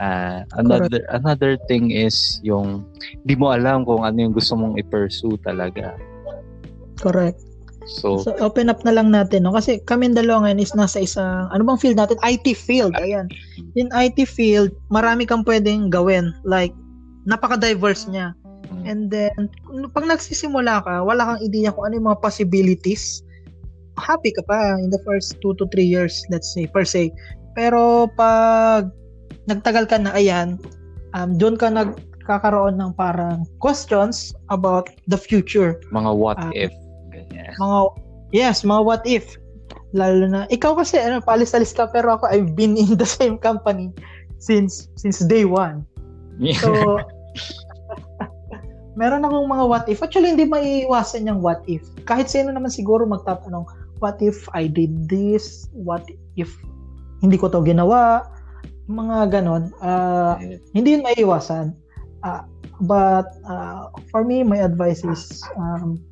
Uh, 0.00 0.44
another 0.56 1.04
another 1.12 1.56
thing 1.68 1.92
is 1.92 2.40
yung 2.40 2.84
di 3.28 3.36
mo 3.36 3.52
alam 3.52 3.84
kung 3.84 4.04
ano 4.04 4.16
yung 4.28 4.34
gusto 4.36 4.56
mong 4.56 4.76
i-pursue 4.80 5.36
talaga. 5.44 5.96
correct. 7.02 7.40
So, 7.82 8.22
so 8.22 8.30
open 8.38 8.70
up 8.70 8.86
na 8.86 8.94
lang 8.94 9.10
natin 9.10 9.42
no? 9.42 9.50
Kasi 9.50 9.82
kami 9.82 10.14
dalawa 10.14 10.46
ngayon 10.46 10.62
is 10.62 10.70
nasa 10.78 11.02
isang 11.02 11.50
ano 11.50 11.66
bang 11.66 11.80
field 11.82 11.98
natin? 11.98 12.14
IT 12.22 12.54
field 12.54 12.94
ayan. 13.02 13.26
In 13.74 13.90
IT 13.90 14.22
field 14.30 14.70
marami 14.86 15.26
kang 15.26 15.42
pwedeng 15.42 15.90
gawin. 15.90 16.30
Like 16.46 16.70
napaka-diverse 17.26 18.06
niya. 18.06 18.38
Mm, 18.70 18.82
And 18.86 19.00
then, 19.12 19.52
pag 19.92 20.08
nagsisimula 20.08 20.86
ka, 20.86 21.04
wala 21.04 21.34
kang 21.34 21.40
idea 21.44 21.74
kung 21.74 21.90
ano 21.90 21.94
yung 22.00 22.08
mga 22.08 22.22
possibilities, 22.24 23.20
happy 24.00 24.32
ka 24.32 24.42
pa 24.48 24.80
in 24.80 24.88
the 24.88 25.02
first 25.04 25.36
two 25.44 25.52
to 25.60 25.68
three 25.70 25.86
years, 25.86 26.24
let's 26.32 26.48
say, 26.50 26.64
per 26.64 26.86
se. 26.86 27.12
Pero 27.52 28.08
pag 28.16 28.88
nagtagal 29.46 29.84
ka 29.90 29.96
na, 30.00 30.16
ayan, 30.16 30.56
um, 31.12 31.36
doon 31.36 31.58
ka 31.58 31.68
nagkakaroon 31.68 32.80
ng 32.80 32.92
parang 32.96 33.44
questions 33.60 34.32
about 34.48 34.88
the 35.10 35.18
future. 35.18 35.76
mga 35.92 36.12
what 36.12 36.38
Ah. 36.40 36.52
if. 36.54 36.72
Ganyan. 37.12 37.52
Mga, 37.58 37.78
yes, 38.32 38.64
mga 38.64 38.82
what 38.84 39.02
if. 39.04 39.36
Lalo 39.92 40.24
na, 40.24 40.48
ikaw 40.48 40.72
kasi, 40.72 40.96
ano, 40.96 41.20
palis-alis 41.20 41.76
ka, 41.76 41.88
pero 41.92 42.16
ako, 42.16 42.32
I've 42.32 42.56
been 42.56 42.80
in 42.80 42.96
the 42.96 43.08
same 43.08 43.36
company 43.36 43.92
since 44.40 44.88
since 44.96 45.20
day 45.20 45.44
one. 45.44 45.84
So, 46.56 46.72
meron 49.00 49.24
akong 49.24 49.48
mga 49.48 49.64
what 49.68 49.84
if. 49.88 50.00
Actually, 50.00 50.32
hindi 50.32 50.48
maiiwasan 50.48 51.28
yung 51.28 51.44
what 51.44 51.60
if. 51.68 51.84
Kahit 52.08 52.32
sino 52.32 52.52
naman 52.52 52.72
siguro 52.72 53.04
magtatanong, 53.04 53.68
what 54.00 54.16
if 54.24 54.48
I 54.56 54.68
did 54.68 55.12
this? 55.12 55.68
What 55.76 56.08
if 56.40 56.48
hindi 57.22 57.38
ko 57.38 57.46
to 57.48 57.62
ginawa? 57.62 58.26
Mga 58.90 59.40
ganon. 59.40 59.70
Ah, 59.78 60.36
hindi 60.74 60.98
yun 60.98 61.06
maiiwasan. 61.06 61.70
Ah, 62.26 62.44
but 62.82 63.30
ah, 63.46 63.94
for 64.10 64.26
me, 64.26 64.42
my 64.42 64.58
advice 64.58 65.06
is 65.06 65.46
um, 65.54 66.02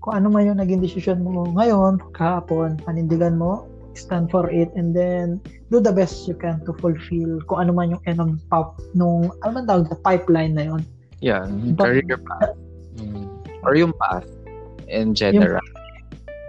kung 0.00 0.22
ano 0.22 0.32
man 0.32 0.46
yung 0.46 0.62
naging 0.62 0.80
decision 0.80 1.26
mo 1.26 1.50
ngayon, 1.58 1.98
kahapon, 2.14 2.78
panindigan 2.86 3.36
mo, 3.36 3.66
stand 3.98 4.30
for 4.30 4.48
it, 4.48 4.70
and 4.78 4.94
then 4.94 5.42
do 5.68 5.82
the 5.82 5.92
best 5.92 6.24
you 6.30 6.38
can 6.38 6.62
to 6.64 6.72
fulfill 6.78 7.42
kung 7.50 7.68
ano 7.68 7.74
man 7.74 7.98
yung 7.98 8.02
end 8.06 8.22
of 8.22 8.30
pop 8.48 8.78
nung 8.94 9.28
ano 9.42 9.50
man 9.50 9.66
tawag 9.66 9.90
sa 9.90 9.98
pipeline 10.06 10.54
na 10.54 10.70
yun. 10.70 10.82
Yeah, 11.20 11.44
But- 11.76 12.00
career 12.00 12.16
path. 12.16 12.56
Mm. 12.96 13.28
Or 13.60 13.76
yung 13.76 13.92
path 13.92 14.24
in 14.88 15.12
general. 15.12 15.60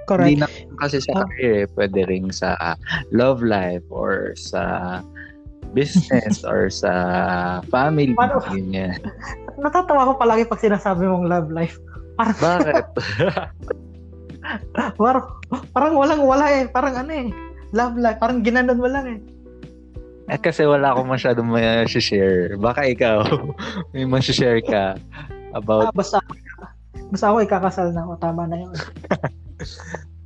Correct. 0.10 0.28
Hindi 0.28 0.42
na 0.42 0.48
kasi 0.78 0.98
sa 1.00 1.14
Ah. 1.14 1.26
career, 1.30 1.66
eh, 1.66 1.72
pwede 1.78 2.00
rin 2.10 2.34
sa 2.34 2.58
love 3.14 3.42
life 3.46 3.86
or 3.90 4.34
sa 4.34 5.00
business 5.72 6.42
or 6.50 6.68
sa 6.68 6.92
family. 7.70 8.14
Paano- 8.18 8.42
Ganyan. 8.50 8.98
Natatawa 9.64 10.10
ko 10.10 10.14
palagi 10.18 10.50
pag 10.50 10.64
sinasabi 10.64 11.06
mong 11.06 11.30
love 11.30 11.50
life. 11.54 11.78
Bakit? 12.18 12.86
Parang, 14.98 15.38
parang 15.70 15.94
walang 15.96 16.22
wala 16.26 16.50
eh. 16.50 16.66
Parang 16.66 16.98
ano 16.98 17.12
eh. 17.14 17.30
Love 17.78 17.96
life. 17.98 18.18
Parang 18.18 18.42
ginanon 18.42 18.82
mo 18.82 18.90
lang 18.90 19.06
eh. 19.06 19.20
eh, 20.34 20.40
kasi 20.42 20.66
wala 20.66 20.92
akong 20.92 21.08
masyadong 21.08 21.46
may 21.46 21.86
share. 21.88 22.58
Baka 22.58 22.90
ikaw, 22.90 23.22
may 23.94 24.06
share 24.24 24.60
ka 24.66 24.98
Ah, 25.52 25.60
about 25.60 25.92
basta, 25.92 26.18
basta 27.12 27.26
ako 27.28 27.38
ikakasal 27.44 27.88
na 27.92 28.02
ako. 28.08 28.14
Tama 28.18 28.48
na 28.48 28.58
yun. 28.66 28.74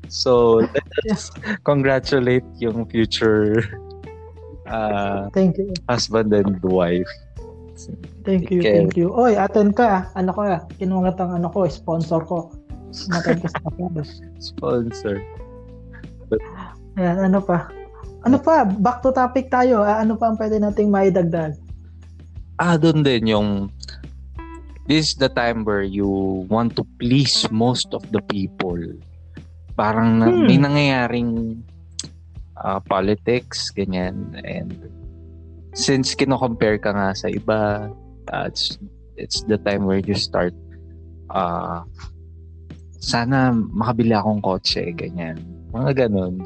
So 0.08 0.62
let 0.64 0.86
Yes. 1.06 1.30
us 1.34 1.58
congratulate 1.64 2.46
yung 2.60 2.86
future 2.88 3.62
uh, 4.70 5.30
Thank 5.34 5.58
you. 5.58 5.74
husband 5.90 6.34
and 6.34 6.58
wife. 6.64 7.10
Thank 8.24 8.50
you. 8.50 8.64
Okay. 8.64 8.82
Thank 8.82 8.96
you. 8.96 9.12
Oy, 9.12 9.36
attend 9.36 9.76
ka. 9.76 9.86
ah. 9.86 10.02
Ano 10.16 10.32
ko 10.32 10.48
ah. 10.48 10.64
Kinuha 10.80 11.12
ang 11.20 11.44
ano 11.44 11.48
ko, 11.52 11.68
sponsor 11.68 12.24
ko. 12.24 12.50
Attend 13.12 13.44
ka 13.44 13.52
sa. 13.52 13.60
Sponsor. 14.40 15.20
Ayan, 16.96 17.18
ano 17.30 17.44
pa? 17.44 17.68
Ano 18.24 18.40
pa? 18.40 18.64
Back 18.66 19.04
to 19.04 19.12
topic 19.12 19.52
tayo. 19.52 19.84
Ah, 19.84 20.02
ano 20.02 20.16
pa 20.16 20.32
ang 20.32 20.40
pwede 20.40 20.58
nating 20.58 20.90
maidagdag? 20.90 21.54
ah, 22.56 22.80
doon 22.80 23.04
din 23.04 23.28
yung 23.28 23.68
this 24.88 25.12
is 25.12 25.16
the 25.20 25.28
time 25.28 25.68
where 25.68 25.84
you 25.84 26.08
want 26.48 26.72
to 26.80 26.88
please 26.98 27.44
most 27.52 27.92
of 27.92 28.02
the 28.16 28.24
people. 28.32 28.80
Parang 29.76 30.20
na, 30.20 30.28
Hmm. 30.32 30.48
may 30.48 30.58
nangyayaring 30.58 31.32
ah, 32.56 32.80
politics, 32.80 33.70
ganyan. 33.70 34.32
And 34.48 34.72
since 35.76 36.16
kino-compare 36.16 36.80
ka 36.80 36.96
nga 36.96 37.12
sa 37.12 37.28
iba, 37.28 37.92
ah, 38.32 38.46
it's, 38.48 38.80
it's 39.20 39.44
the 39.46 39.60
time 39.60 39.84
where 39.84 40.00
you 40.00 40.16
start 40.16 40.56
ah 41.32 41.84
sana 43.06 43.54
makabili 43.54 44.16
akong 44.18 44.42
kotse, 44.42 44.82
ganyan. 44.96 45.38
Mga 45.70 46.08
ganun. 46.08 46.42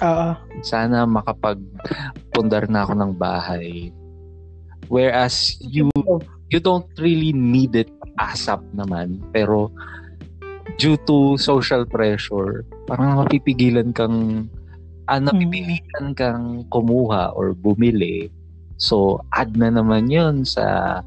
Oo. 0.00 0.28
Sana 0.62 1.04
makapagpundar 1.04 2.70
na 2.72 2.86
ako 2.88 2.92
ng 2.94 3.12
bahay. 3.18 3.92
Whereas 4.88 5.58
you 5.60 5.90
you 6.48 6.60
don't 6.60 6.88
really 6.96 7.34
need 7.34 7.74
it 7.74 7.90
ASAP 8.16 8.62
naman. 8.72 9.20
Pero 9.34 9.68
due 10.80 10.98
to 11.04 11.38
social 11.38 11.84
pressure, 11.86 12.64
parang 12.88 13.20
mapipigilan 13.20 13.92
kang 13.92 14.48
ah, 15.08 15.20
napipilitan 15.20 16.16
kang 16.16 16.64
kumuha 16.72 17.32
or 17.36 17.52
bumili 17.52 18.32
So, 18.78 19.22
add 19.34 19.54
na 19.54 19.70
naman 19.70 20.10
yun 20.10 20.42
sa 20.42 20.98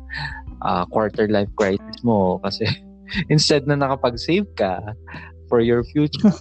uh, 0.64 0.84
quarter 0.88 1.28
life 1.28 1.52
crisis 1.60 2.00
mo 2.04 2.40
kasi 2.42 2.68
instead 3.34 3.68
na 3.68 3.76
nakapag-save 3.76 4.48
ka 4.56 4.80
for 5.52 5.60
your 5.60 5.84
future, 5.92 6.32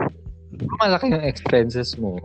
malaki 0.82 1.12
yung 1.14 1.26
expenses 1.26 1.98
mo. 1.98 2.18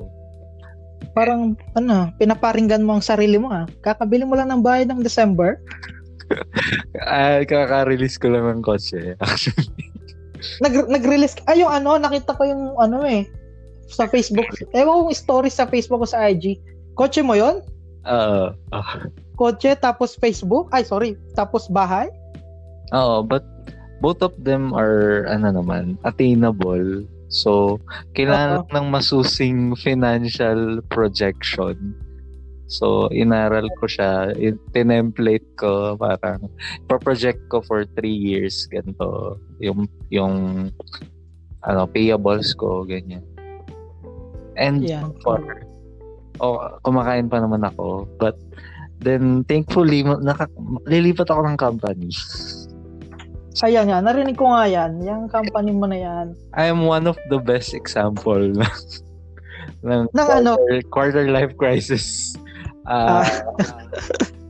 Parang, 1.11 1.57
ano, 1.75 2.13
pinaparinggan 2.21 2.85
mo 2.85 2.97
ang 2.97 3.03
sarili 3.03 3.35
mo 3.35 3.51
ah. 3.51 3.65
Kakabili 3.83 4.23
mo 4.23 4.37
lang 4.37 4.53
ng 4.53 4.63
bahay 4.63 4.87
ng 4.87 5.03
December. 5.03 5.59
ah, 7.03 7.43
kaka-release 7.43 8.15
ko 8.21 8.31
lang 8.31 8.47
ng 8.47 8.61
kotse, 8.63 9.17
actually. 9.19 9.90
Nag, 10.61 10.73
nag-release, 10.89 11.37
ay 11.47 11.61
yung 11.61 11.71
ano, 11.71 11.97
nakita 11.97 12.35
ko 12.35 12.43
yung 12.45 12.75
ano 12.77 13.05
eh, 13.05 13.25
sa 13.91 14.07
Facebook. 14.07 14.47
Ewan 14.71 15.07
kong 15.07 15.15
story 15.15 15.49
sa 15.51 15.67
Facebook 15.67 16.01
o 16.01 16.07
sa 16.07 16.31
IG. 16.31 16.57
Kotse 16.95 17.21
mo 17.21 17.35
yon 17.35 17.61
Oo. 18.07 18.55
Uh, 18.55 18.75
uh. 18.75 19.05
Kotse, 19.35 19.73
tapos 19.77 20.17
Facebook. 20.17 20.69
Ay, 20.71 20.85
sorry. 20.85 21.17
Tapos 21.33 21.65
bahay. 21.69 22.07
Oo, 22.93 23.23
but 23.25 23.45
both 24.01 24.21
of 24.21 24.33
them 24.41 24.73
are, 24.73 25.25
ano 25.29 25.53
naman, 25.53 25.97
attainable. 26.03 27.05
So, 27.31 27.79
kailangan 28.13 28.67
uh-huh. 28.67 28.75
ng 28.75 28.85
masusing 28.91 29.73
financial 29.79 30.83
projection. 30.91 31.95
So, 32.71 33.11
inaral 33.11 33.67
ko 33.83 33.83
siya, 33.83 34.31
tinemplate 34.71 35.43
ko, 35.59 35.99
parang, 35.99 36.47
project 36.87 37.43
ko 37.51 37.59
for 37.59 37.83
three 37.99 38.15
years, 38.15 38.63
ganito, 38.71 39.35
yung, 39.59 39.91
yung, 40.07 40.67
ano, 41.67 41.81
payables 41.91 42.55
ko, 42.55 42.87
ganyan. 42.87 43.27
And, 44.55 44.87
yeah. 44.87 45.03
for, 45.19 45.43
oh, 46.39 46.79
kumakain 46.87 47.27
pa 47.27 47.43
naman 47.43 47.67
ako. 47.67 48.07
But 48.15 48.39
then 49.01 49.43
thankfully 49.49 50.05
naka, 50.05 50.47
lilipat 50.87 51.27
ako 51.27 51.41
ng 51.43 51.57
company. 51.57 52.09
Kaya 53.51 53.83
nga, 53.83 53.99
narinig 53.99 54.39
ko 54.39 54.47
nga 54.47 54.65
yan. 54.65 55.03
Yung 55.03 55.27
company 55.27 55.75
mo 55.75 55.85
na 55.85 55.99
yan. 55.99 56.27
I 56.55 56.71
am 56.71 56.87
one 56.87 57.05
of 57.05 57.19
the 57.27 57.37
best 57.37 57.75
example 57.75 58.39
ng, 58.57 58.73
ng, 59.83 60.03
ng 60.07 60.07
quarter, 60.15 60.39
ano? 60.39 60.51
quarter 60.89 61.25
life 61.27 61.53
crisis. 61.59 62.33
Uh, 62.85 63.23
uh. 63.23 63.27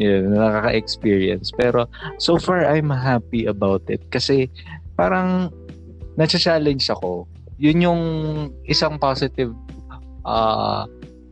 yun, 0.00 0.32
nakaka-experience. 0.32 1.52
Pero 1.54 1.86
so 2.18 2.38
far, 2.38 2.64
I'm 2.64 2.90
happy 2.90 3.46
about 3.46 3.86
it. 3.88 4.02
Kasi 4.10 4.48
parang 4.96 5.52
na-challenge 6.16 6.88
ako. 6.90 7.28
Yun 7.62 7.78
yung 7.84 8.02
isang 8.66 8.98
positive 8.98 9.54
uh, 10.26 10.84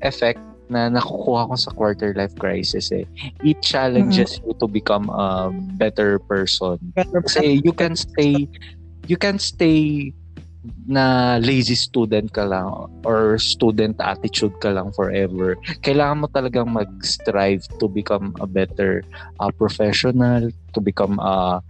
effect 0.02 0.40
na 0.70 0.86
nakukuha 0.86 1.50
ko 1.50 1.54
sa 1.58 1.70
quarter 1.74 2.14
life 2.14 2.32
crisis 2.38 2.94
eh. 2.94 3.02
It 3.42 3.58
challenges 3.60 4.38
mm-hmm. 4.38 4.54
you 4.54 4.54
to 4.62 4.66
become 4.70 5.10
a 5.10 5.50
better 5.74 6.22
person. 6.22 6.78
Better 6.94 7.26
Kasi 7.26 7.58
you 7.66 7.74
can 7.74 7.98
stay 7.98 8.46
you 9.10 9.18
can 9.18 9.42
stay 9.42 10.14
na 10.84 11.36
lazy 11.40 11.72
student 11.72 12.28
ka 12.36 12.44
lang 12.44 12.68
or 13.04 13.40
student 13.40 13.96
attitude 14.00 14.52
ka 14.60 14.68
lang 14.76 14.92
forever. 14.92 15.56
Kailangan 15.80 16.20
mo 16.20 16.26
talagang 16.28 16.68
mag-strive 16.68 17.64
to 17.80 17.88
become 17.88 18.36
a 18.40 18.46
better 18.46 19.00
uh, 19.40 19.48
professional, 19.56 20.52
to 20.76 20.80
become 20.80 21.16
a 21.20 21.64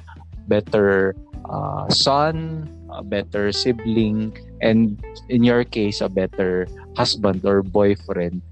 better 0.51 1.15
uh, 1.47 1.87
son, 1.89 2.67
a 2.91 3.03
better 3.03 3.55
sibling, 3.55 4.35
and 4.59 4.99
in 5.31 5.47
your 5.47 5.63
case, 5.63 6.03
a 6.03 6.11
better 6.11 6.67
husband 6.99 7.47
or 7.47 7.63
boyfriend. 7.63 8.43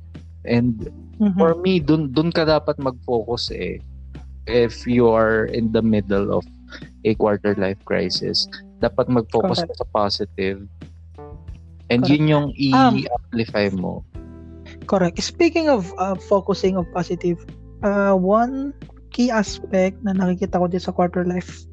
And 0.47 0.87
mm-hmm. 1.19 1.35
for 1.35 1.59
me, 1.59 1.83
dun, 1.83 2.15
dun 2.15 2.31
ka 2.31 2.47
dapat 2.47 2.79
mag-focus 2.79 3.51
eh. 3.51 3.83
If 4.47 4.87
you 4.87 5.11
are 5.11 5.51
in 5.51 5.75
the 5.75 5.83
middle 5.83 6.33
of 6.33 6.47
a 7.05 7.15
quarter 7.19 7.59
life 7.59 7.83
crisis, 7.85 8.47
dapat 8.79 9.11
mag-focus 9.11 9.65
Correct. 9.65 9.79
sa 9.79 9.87
positive. 9.91 10.59
And 11.89 12.05
Correct. 12.05 12.13
yun 12.13 12.25
yung 12.29 12.47
um, 12.75 12.95
i-amplify 12.99 13.73
um, 13.73 13.77
mo. 13.79 13.95
Correct. 14.87 15.21
Speaking 15.21 15.69
of 15.69 15.91
uh, 15.97 16.17
focusing 16.17 16.77
of 16.77 16.87
positive, 16.93 17.41
uh, 17.83 18.15
one 18.15 18.73
key 19.11 19.33
aspect 19.33 19.97
na 20.05 20.13
nakikita 20.13 20.61
ko 20.61 20.69
din 20.69 20.81
sa 20.81 20.93
quarter 20.93 21.25
life 21.25 21.65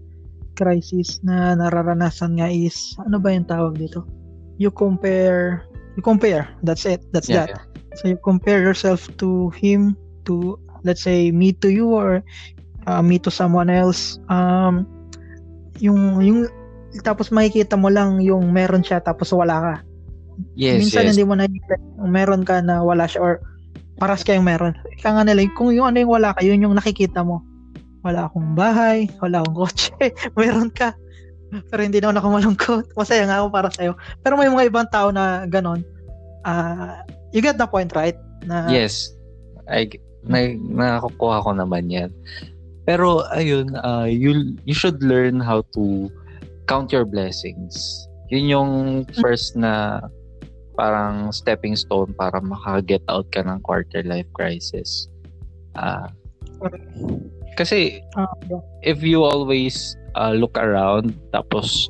crisis 0.55 1.19
na 1.21 1.51
nararanasan 1.53 2.39
nga 2.39 2.47
is 2.47 2.95
ano 3.03 3.19
ba 3.19 3.35
yung 3.35 3.45
tawag 3.45 3.75
dito? 3.75 4.07
You 4.55 4.71
compare 4.71 5.67
you 5.99 6.03
compare. 6.03 6.47
That's 6.63 6.87
it. 6.87 7.03
That's 7.11 7.27
yeah, 7.27 7.47
that. 7.47 7.49
Yeah. 7.51 7.63
So 7.99 8.07
you 8.07 8.17
compare 8.19 8.63
yourself 8.63 9.07
to 9.19 9.51
him, 9.55 9.95
to 10.27 10.59
let's 10.83 11.03
say 11.03 11.31
me 11.31 11.51
to 11.63 11.71
you 11.71 11.91
or 11.91 12.23
uh, 12.87 13.01
me 13.03 13.19
to 13.19 13.31
someone 13.31 13.69
else. 13.69 14.19
Um, 14.27 14.87
yung 15.79 16.23
yung 16.23 16.47
tapos 17.01 17.33
makikita 17.33 17.75
mo 17.75 17.91
lang 17.91 18.21
yung 18.21 18.51
meron 18.53 18.85
siya 18.85 19.01
tapos 19.01 19.33
wala 19.33 19.55
ka. 19.59 19.75
Yes, 20.55 20.83
Minsan 20.83 21.07
yes. 21.07 21.09
hindi 21.15 21.23
mo 21.23 21.33
nakikita 21.39 21.79
meron 22.03 22.43
ka 22.43 22.59
na 22.59 22.83
wala 22.83 23.07
siya 23.07 23.19
or 23.23 23.33
paras 23.95 24.23
kayong 24.23 24.43
meron. 24.43 24.75
Ika 24.99 25.15
nga 25.15 25.23
nila, 25.23 25.47
kung 25.55 25.71
yung 25.71 25.87
ano 25.87 25.97
yung 26.03 26.11
wala 26.11 26.35
ka, 26.35 26.43
yun 26.43 26.63
yung 26.63 26.75
nakikita 26.75 27.23
mo. 27.23 27.43
Wala 28.03 28.27
akong 28.29 28.53
bahay, 28.53 29.09
wala 29.23 29.41
akong 29.41 29.65
kotse, 29.65 29.95
meron 30.39 30.69
ka. 30.71 30.93
Pero 31.71 31.81
hindi 31.87 32.03
naman 32.03 32.19
ako 32.19 32.27
malungkot. 32.35 32.85
Masaya 32.99 33.23
nga 33.23 33.39
ako 33.39 33.47
para 33.53 33.69
sa'yo. 33.71 33.95
Pero 34.19 34.35
may 34.35 34.51
mga 34.51 34.67
ibang 34.67 34.89
tao 34.91 35.09
na 35.15 35.47
ganon. 35.47 35.81
Uh, 36.43 36.99
you 37.31 37.39
get 37.39 37.55
the 37.55 37.65
point, 37.65 37.95
right? 37.95 38.19
Na, 38.43 38.67
yes. 38.67 39.15
I, 39.71 39.87
na, 40.27 40.51
nakakukuha 40.53 41.45
ko 41.47 41.51
naman 41.55 41.87
yan. 41.87 42.11
Pero 42.85 43.25
ayun, 43.33 43.73
uh, 43.81 44.05
you 44.05 44.53
you 44.67 44.75
should 44.77 45.01
learn 45.01 45.41
how 45.41 45.65
to 45.73 46.11
count 46.67 46.91
your 46.91 47.05
blessings. 47.05 48.07
Yun 48.29 48.45
yung 48.49 48.71
first 49.21 49.55
na 49.55 50.01
parang 50.75 51.31
stepping 51.31 51.75
stone 51.75 52.11
para 52.19 52.41
maka-get 52.43 53.01
out 53.07 53.25
ka 53.31 53.41
ng 53.41 53.61
quarter 53.63 54.03
life 54.03 54.27
crisis. 54.35 55.07
Uh, 55.75 56.07
kasi 57.55 58.03
ah, 58.19 58.27
if 58.83 58.99
you 59.01 59.23
always 59.23 59.95
uh, 60.19 60.35
look 60.35 60.59
around 60.59 61.15
tapos 61.31 61.87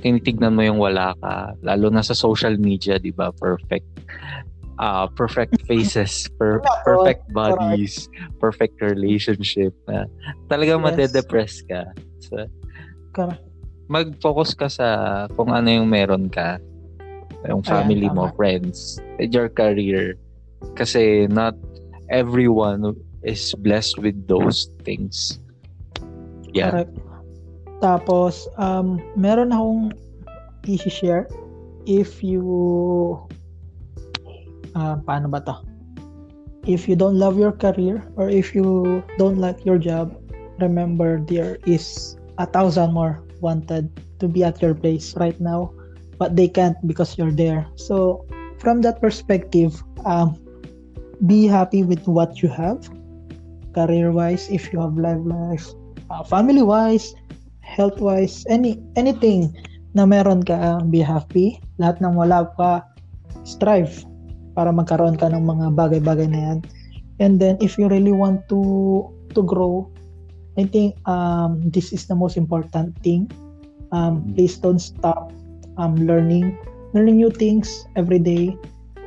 tinitignan 0.00 0.54
mo 0.54 0.62
yung 0.62 0.78
wala 0.78 1.12
ka 1.20 1.54
lalo 1.66 1.90
na 1.90 2.00
sa 2.00 2.14
social 2.14 2.54
media 2.56 2.96
'di 2.96 3.12
ba 3.12 3.34
perfect 3.36 3.86
uh, 4.78 5.10
perfect 5.18 5.58
faces 5.68 6.30
per, 6.38 6.62
perfect 6.86 7.26
bodies 7.34 8.06
perfect 8.38 8.78
relationship 8.80 9.74
uh, 9.90 10.06
talagang 10.48 10.80
yes. 10.80 10.86
madedepress 10.86 11.54
ka 11.66 11.84
so, 12.22 12.46
mag-focus 13.90 14.54
ka 14.54 14.70
sa 14.70 14.86
kung 15.34 15.50
ano 15.50 15.66
yung 15.66 15.90
meron 15.90 16.30
ka 16.30 16.62
yung 17.48 17.66
family 17.66 18.06
Ayan, 18.06 18.14
mo 18.14 18.30
friends 18.38 19.02
your 19.18 19.50
career. 19.50 20.14
Kasi 20.78 21.26
not 21.26 21.58
everyone 22.12 22.94
is 23.26 23.50
blessed 23.58 23.98
with 23.98 24.14
those 24.30 24.70
things. 24.86 25.42
Yeah. 26.54 26.70
Correct. 26.70 26.94
Tapos, 27.80 28.46
um, 28.60 29.00
meron 29.16 29.50
akong 29.56 29.96
i-share. 30.68 31.26
If 31.88 32.20
you 32.20 32.44
uh, 34.76 35.00
paano 35.08 35.32
ba 35.32 35.40
to? 35.48 35.56
If 36.68 36.84
you 36.84 36.94
don't 36.94 37.16
love 37.16 37.40
your 37.40 37.56
career 37.56 38.04
or 38.20 38.28
if 38.28 38.52
you 38.52 39.00
don't 39.16 39.40
like 39.40 39.64
your 39.64 39.80
job, 39.80 40.12
remember 40.60 41.24
there 41.24 41.56
is 41.64 42.20
a 42.36 42.44
thousand 42.44 42.92
more 42.92 43.24
wanted 43.40 43.88
to 44.20 44.28
be 44.28 44.44
at 44.44 44.60
your 44.62 44.74
place 44.74 45.16
right 45.16 45.38
now, 45.40 45.72
but 46.20 46.36
they 46.36 46.48
can't 46.48 46.76
because 46.86 47.16
you're 47.16 47.34
there. 47.34 47.66
So, 47.76 48.24
from 48.60 48.80
that 48.84 49.00
perspective, 49.00 49.82
um, 50.04 50.36
be 51.26 51.46
happy 51.46 51.82
with 51.82 52.04
what 52.08 52.40
you 52.44 52.48
have, 52.48 52.88
career-wise, 53.74 54.48
if 54.48 54.72
you 54.72 54.80
have 54.80 54.96
life 54.96 55.20
life, 55.24 55.66
uh, 56.08 56.24
family-wise, 56.24 57.14
health-wise, 57.60 58.44
any 58.48 58.80
anything 58.96 59.52
na 59.94 60.06
meron 60.06 60.42
ka, 60.42 60.80
be 60.88 61.00
happy. 61.00 61.58
Lahat 61.80 61.98
ng 62.00 62.14
wala 62.14 62.46
pa, 62.54 62.84
strive 63.42 64.04
para 64.54 64.70
magkaroon 64.70 65.18
ka 65.18 65.30
ng 65.30 65.42
mga 65.42 65.66
bagay-bagay 65.74 66.28
na 66.30 66.40
yan. 66.52 66.58
And 67.20 67.36
then, 67.36 67.60
if 67.60 67.76
you 67.76 67.88
really 67.88 68.12
want 68.12 68.48
to 68.48 69.08
to 69.36 69.40
grow, 69.44 69.88
I 70.60 70.68
think 70.68 71.00
um, 71.08 71.64
this 71.72 71.88
is 71.96 72.04
the 72.04 72.12
most 72.12 72.36
important 72.36 72.92
thing. 73.00 73.32
Um, 73.96 74.28
please 74.36 74.60
don't 74.60 74.78
stop 74.78 75.32
um, 75.80 75.96
learning. 76.04 76.60
Learning 76.92 77.16
new 77.16 77.32
things 77.32 77.88
every 77.96 78.20
day. 78.20 78.52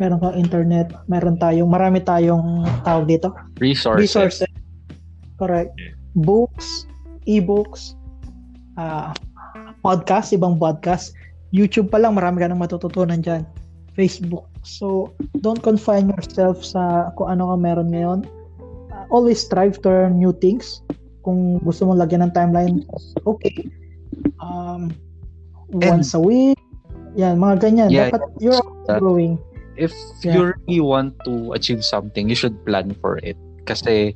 Meron 0.02 0.18
kang 0.18 0.34
internet, 0.34 0.90
meron 1.06 1.38
tayong, 1.38 1.70
marami 1.70 2.02
tayong 2.02 2.66
tawag 2.82 3.06
dito. 3.06 3.30
Resources. 3.62 4.02
Resources. 4.02 4.50
Correct. 5.38 5.70
Books, 6.18 6.90
e-books, 7.30 7.94
uh, 8.82 9.14
podcast, 9.86 10.34
ibang 10.34 10.58
podcast. 10.58 11.14
YouTube 11.54 11.94
pa 11.94 12.02
lang, 12.02 12.18
marami 12.18 12.42
ka 12.42 12.50
nang 12.50 12.58
matututunan 12.58 13.22
dyan. 13.22 13.46
Facebook. 13.94 14.50
So, 14.66 15.14
don't 15.46 15.62
confine 15.62 16.10
yourself 16.10 16.66
sa 16.66 17.14
kung 17.14 17.30
ano 17.30 17.54
ka 17.54 17.56
meron 17.62 17.94
ngayon. 17.94 18.20
Uh, 18.90 19.06
always 19.14 19.38
strive 19.38 19.78
to 19.86 19.94
learn 19.94 20.18
new 20.18 20.34
things. 20.34 20.82
Kung 21.24 21.58
gusto 21.64 21.88
mo 21.88 21.96
lagyan 21.96 22.28
ng 22.28 22.34
timeline, 22.36 22.84
okay. 23.24 23.72
Um, 24.44 24.92
once 25.72 26.14
a 26.14 26.22
week. 26.22 26.60
Yan, 27.16 27.40
mga 27.40 27.64
ganyan. 27.64 27.90
Yeah, 27.90 28.10
Dapat 28.12 28.22
you're 28.38 28.60
that- 28.86 29.00
growing. 29.00 29.40
if 29.74 29.90
Yeah. 30.22 30.38
you 30.38 30.42
really 30.54 30.82
want 30.86 31.18
to 31.26 31.56
achieve 31.58 31.82
something, 31.82 32.30
you 32.30 32.38
should 32.38 32.54
plan 32.62 32.94
for 33.02 33.18
it. 33.26 33.34
Kasi 33.66 34.14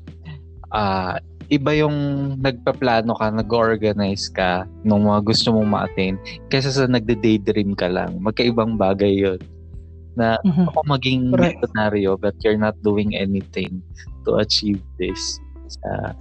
ah 0.69 1.17
iba 1.47 1.71
yung 1.73 1.95
nagpaplano 2.43 3.15
ka, 3.15 3.31
nag-organize 3.31 4.27
ka 4.29 4.67
ng 4.83 4.99
mga 5.07 5.19
gusto 5.23 5.55
mong 5.55 5.69
ma-attain 5.71 6.19
kaysa 6.51 6.75
sa 6.75 6.85
nagde-daydream 6.85 7.71
ka 7.73 7.87
lang. 7.87 8.19
Magkaibang 8.19 8.75
bagay 8.75 9.23
yun. 9.23 9.39
Na 10.13 10.35
Mhm. 10.43 10.75
ako 10.75 10.79
maging 10.85 11.21
Correct. 11.31 11.63
but 12.19 12.35
you're 12.43 12.59
not 12.59 12.75
doing 12.83 13.15
anything 13.15 13.79
to 14.27 14.37
achieve 14.43 14.83
this. 14.99 15.39
Sa 15.71 16.11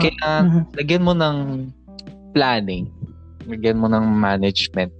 kaya 0.00 0.44
Mhm. 0.44 0.60
lagyan 0.76 1.04
mo 1.04 1.12
ng 1.12 1.36
planning. 2.32 2.88
Lagyan 3.46 3.78
mo 3.78 3.86
ng 3.88 4.04
management. 4.16 4.92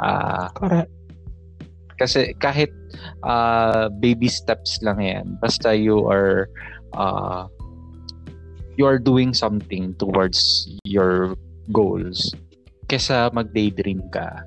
Ah, 0.00 0.48
Correct. 0.56 0.88
kasi 2.00 2.32
kahit 2.40 2.72
uh, 3.28 3.92
baby 4.00 4.24
steps 4.32 4.80
lang 4.80 4.96
yan, 4.96 5.36
basta 5.44 5.76
you 5.76 6.08
are 6.08 6.48
uh, 6.96 7.44
you 8.80 8.88
are 8.88 8.96
doing 8.96 9.36
something 9.36 9.92
towards 10.00 10.64
your 10.88 11.36
goals 11.68 12.32
kesa 12.88 13.28
mag-daydream 13.36 14.00
ka. 14.08 14.40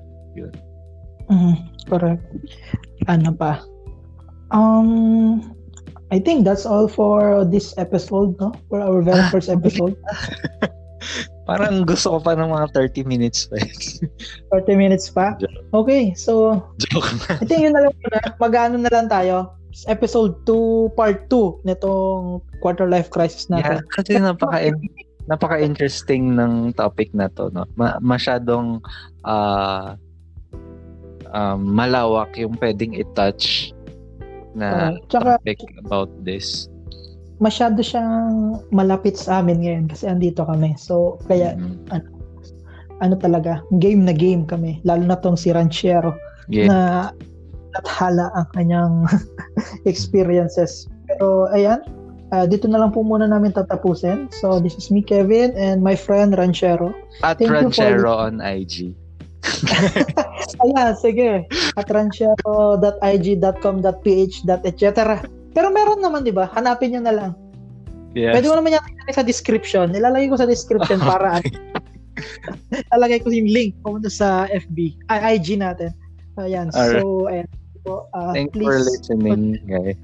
Mhm. 1.30 1.54
Correct. 1.86 2.20
Ano 3.06 3.30
pa? 3.38 3.62
Um, 4.50 5.53
I 6.14 6.22
think 6.22 6.46
that's 6.46 6.62
all 6.62 6.86
for 6.86 7.42
this 7.42 7.74
episode, 7.74 8.38
no? 8.38 8.54
For 8.70 8.78
our 8.78 9.02
very 9.02 9.26
first 9.34 9.50
episode. 9.50 9.98
Parang 11.50 11.82
gusto 11.82 12.14
ko 12.14 12.18
pa 12.22 12.38
ng 12.38 12.54
mga 12.54 12.70
30 12.70 13.02
minutes 13.02 13.50
pa. 13.50 13.58
30 14.54 14.78
minutes 14.82 15.10
pa. 15.10 15.34
Okay, 15.74 16.14
so 16.14 16.62
Joke 16.78 17.10
lang. 17.26 17.42
I 17.42 17.44
think 17.50 17.66
yun 17.66 17.74
na 17.74 17.90
lang 17.90 17.94
muna. 17.98 18.18
Mag-ano 18.38 18.76
na 18.78 18.90
lang 18.94 19.10
tayo. 19.10 19.58
Episode 19.90 20.38
2, 20.46 20.94
part 20.94 21.26
2 21.26 21.66
nitong 21.66 22.38
quarter 22.62 22.86
life 22.86 23.10
crisis 23.10 23.50
Yeah, 23.50 23.82
natin. 23.82 23.90
kasi 23.90 24.22
napaka 24.22 24.70
napaka-interesting 25.26 26.38
ng 26.38 26.78
topic 26.78 27.10
na 27.10 27.26
to, 27.34 27.50
no? 27.50 27.66
Ma- 27.74 27.98
masyadong 27.98 28.78
ah, 29.26 29.98
um, 31.34 31.58
malawak 31.58 32.38
yung 32.38 32.54
pwedeng 32.62 32.94
i-touch 32.94 33.73
na 34.54 34.94
Uh, 34.94 35.02
tsaka 35.10 35.36
topic 35.42 35.60
about 35.82 36.10
this. 36.22 36.70
masyado 37.42 37.82
siyang 37.82 38.62
malapit 38.70 39.18
sa 39.18 39.42
amin 39.42 39.58
ngayon 39.60 39.84
kasi 39.90 40.06
andito 40.06 40.46
kami. 40.46 40.72
So, 40.78 41.18
kaya 41.26 41.58
Mm. 41.58 41.90
ano 43.02 43.14
talaga, 43.18 43.58
game 43.82 44.06
na 44.06 44.14
game 44.14 44.46
kami. 44.46 44.78
Lalo 44.86 45.02
na 45.02 45.18
tong 45.18 45.34
si 45.34 45.50
Ranchero 45.50 46.14
Yeah. 46.46 46.70
na 46.70 46.78
nathala 47.74 48.30
ang 48.38 48.46
kanyang 48.54 48.94
experiences. 49.90 50.86
Pero 51.10 51.50
ayan, 51.50 51.82
ah, 52.30 52.46
dito 52.46 52.70
na 52.70 52.78
lang 52.78 52.94
po 52.94 53.02
muna 53.02 53.26
namin 53.26 53.50
tatapusin. 53.50 54.30
So, 54.38 54.62
this 54.62 54.78
is 54.78 54.94
me, 54.94 55.02
Kevin, 55.02 55.52
and 55.58 55.82
my 55.82 55.98
friend 55.98 56.38
Ranchero. 56.38 56.94
At 57.20 57.42
Thank 57.42 57.50
you 57.50 57.74
for 57.74 57.82
Ranchero 57.82 58.12
on 58.14 58.38
IG. 58.38 58.94
Ayan, 60.64 60.96
sige. 60.96 61.44
At 61.76 61.90
ranchero.ig.com.ph 61.90 64.34
etc. 64.48 65.20
Pero 65.54 65.70
meron 65.70 66.02
naman, 66.02 66.26
di 66.26 66.34
ba? 66.34 66.50
Hanapin 66.54 66.90
nyo 66.94 67.02
na 67.04 67.14
lang. 67.14 67.32
Yes. 68.14 68.38
Pwede 68.38 68.46
mo 68.50 68.54
naman 68.58 68.78
yan 68.78 68.82
sa 69.10 69.26
description. 69.26 69.90
Nilalagay 69.90 70.30
ko 70.30 70.38
sa 70.38 70.46
description 70.46 71.02
para 71.02 71.42
lalagay 72.94 73.18
ko 73.22 73.30
yung 73.34 73.50
link 73.50 73.74
pumunta 73.82 74.06
sa 74.06 74.46
FB, 74.50 74.94
ay, 75.10 75.38
IG 75.38 75.58
natin. 75.58 75.90
Ayan. 76.38 76.70
So, 76.70 77.26
ayan. 77.26 77.46
So, 77.82 78.06
uh, 78.14 78.32
Thanks 78.32 78.54
please, 78.54 78.70
for 78.70 78.78
listening, 78.80 79.58
guys. 79.66 79.98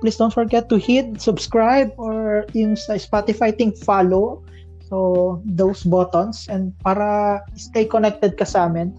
please 0.00 0.16
don't 0.16 0.34
forget 0.34 0.66
to 0.72 0.80
hit 0.80 1.20
subscribe 1.20 1.92
or 2.00 2.48
yung 2.56 2.74
sa 2.74 2.98
Spotify 2.98 3.54
thing 3.54 3.70
follow. 3.70 4.42
So, 4.90 5.40
those 5.44 5.88
buttons 5.88 6.48
and 6.52 6.76
para 6.84 7.40
stay 7.56 7.88
connected 7.88 8.36
ka 8.36 8.44
sa 8.44 8.68
amin 8.68 8.92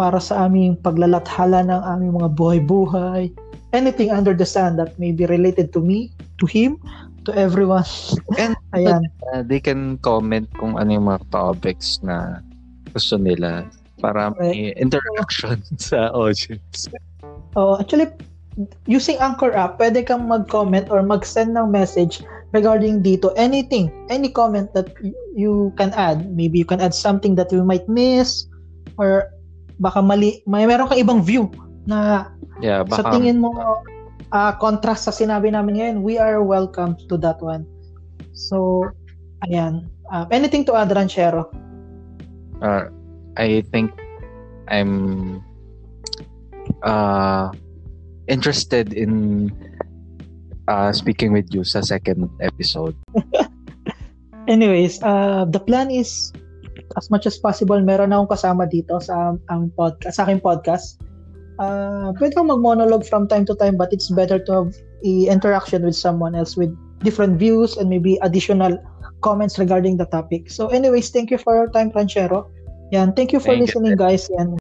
para 0.00 0.16
sa 0.16 0.48
aming 0.48 0.80
paglalathala 0.80 1.60
ng 1.68 1.80
aming 1.84 2.16
mga 2.16 2.32
buhay-buhay, 2.32 3.28
anything 3.76 4.08
under 4.08 4.32
the 4.32 4.48
sun 4.48 4.80
that 4.80 4.96
may 4.96 5.12
be 5.12 5.28
related 5.28 5.76
to 5.76 5.84
me, 5.84 6.08
to 6.40 6.48
him, 6.48 6.80
to 7.28 7.36
everyone. 7.36 7.84
And 8.40 8.56
Ayan. 8.72 9.12
uh, 9.28 9.44
they 9.44 9.60
can 9.60 10.00
comment 10.00 10.48
kung 10.56 10.80
ano 10.80 10.88
yung 10.96 11.04
mga 11.12 11.28
topics 11.28 12.00
na 12.00 12.40
gusto 12.96 13.20
nila 13.20 13.68
para 14.00 14.32
may 14.40 14.72
interaction 14.80 15.60
sa 15.76 16.08
audience. 16.16 16.88
Oh, 17.52 17.76
actually, 17.76 18.08
using 18.88 19.20
Anchor 19.20 19.52
app, 19.52 19.76
pwede 19.76 20.00
kang 20.08 20.24
mag-comment 20.24 20.88
or 20.88 21.04
mag-send 21.04 21.52
ng 21.52 21.68
message 21.68 22.24
regarding 22.56 23.04
dito. 23.04 23.36
Anything, 23.36 23.92
any 24.08 24.32
comment 24.32 24.72
that 24.72 24.96
you 25.36 25.76
can 25.76 25.92
add. 25.92 26.32
Maybe 26.32 26.56
you 26.56 26.64
can 26.64 26.80
add 26.80 26.96
something 26.96 27.36
that 27.36 27.52
we 27.52 27.60
might 27.60 27.84
miss 27.84 28.48
or 28.96 29.28
baka 29.80 30.04
mali, 30.04 30.44
may 30.44 30.68
meron 30.68 30.86
kang 30.86 31.00
ibang 31.00 31.20
view 31.24 31.48
na 31.88 32.28
Yeah, 32.60 32.84
sa 32.92 33.00
baka 33.00 33.16
tingin 33.16 33.40
mo 33.40 33.50
ah, 34.30 34.52
contrast 34.60 35.08
sa 35.08 35.12
sinabi 35.16 35.48
namin 35.48 35.80
ngayon, 35.80 35.96
we 36.04 36.20
are 36.20 36.44
welcome 36.44 36.94
to 37.08 37.16
that 37.18 37.40
one. 37.40 37.64
So, 38.36 38.84
ayan. 39.48 39.88
Ah, 40.12 40.28
anything 40.28 40.68
to 40.68 40.76
add, 40.76 40.92
Ranchero? 40.92 41.48
uh, 42.62 42.88
I 43.36 43.64
think 43.72 43.92
I'm 44.68 45.42
uh, 46.82 47.50
interested 48.28 48.92
in 48.92 49.50
uh, 50.68 50.92
speaking 50.92 51.32
with 51.32 51.52
you 51.52 51.64
sa 51.64 51.80
second 51.80 52.30
episode. 52.40 52.94
Anyways, 54.48 55.02
uh, 55.02 55.44
the 55.48 55.60
plan 55.60 55.90
is 55.90 56.32
as 56.96 57.10
much 57.10 57.26
as 57.26 57.38
possible, 57.38 57.78
meron 57.80 58.10
na 58.10 58.18
akong 58.18 58.34
kasama 58.34 58.64
dito 58.66 58.98
sa 58.98 59.36
ang 59.52 59.70
podcast, 59.74 60.16
sa 60.18 60.26
aking 60.26 60.42
podcast. 60.42 60.98
Uh, 61.60 62.10
pwede 62.16 62.32
kang 62.32 62.48
mag-monologue 62.48 63.04
from 63.04 63.28
time 63.28 63.44
to 63.44 63.52
time 63.60 63.76
but 63.76 63.92
it's 63.92 64.08
better 64.08 64.40
to 64.40 64.64
have 64.64 64.72
a 65.04 65.28
interaction 65.28 65.84
with 65.84 65.92
someone 65.92 66.32
else 66.32 66.56
with 66.56 66.72
different 67.04 67.36
views 67.36 67.76
and 67.76 67.92
maybe 67.92 68.16
additional 68.24 68.80
comments 69.20 69.60
regarding 69.60 70.00
the 70.00 70.08
topic. 70.08 70.48
So 70.48 70.72
anyways, 70.72 71.12
thank 71.12 71.28
you 71.28 71.36
for 71.36 71.52
your 71.52 71.68
time, 71.68 71.92
Ranchero. 71.92 72.48
Yan, 72.96 73.12
thank 73.12 73.32
you 73.32 73.38
for 73.38 73.52
Thank 73.52 73.60
you. 73.60 73.66
listening, 73.68 73.96
guys. 74.00 74.32
Yan, 74.32 74.48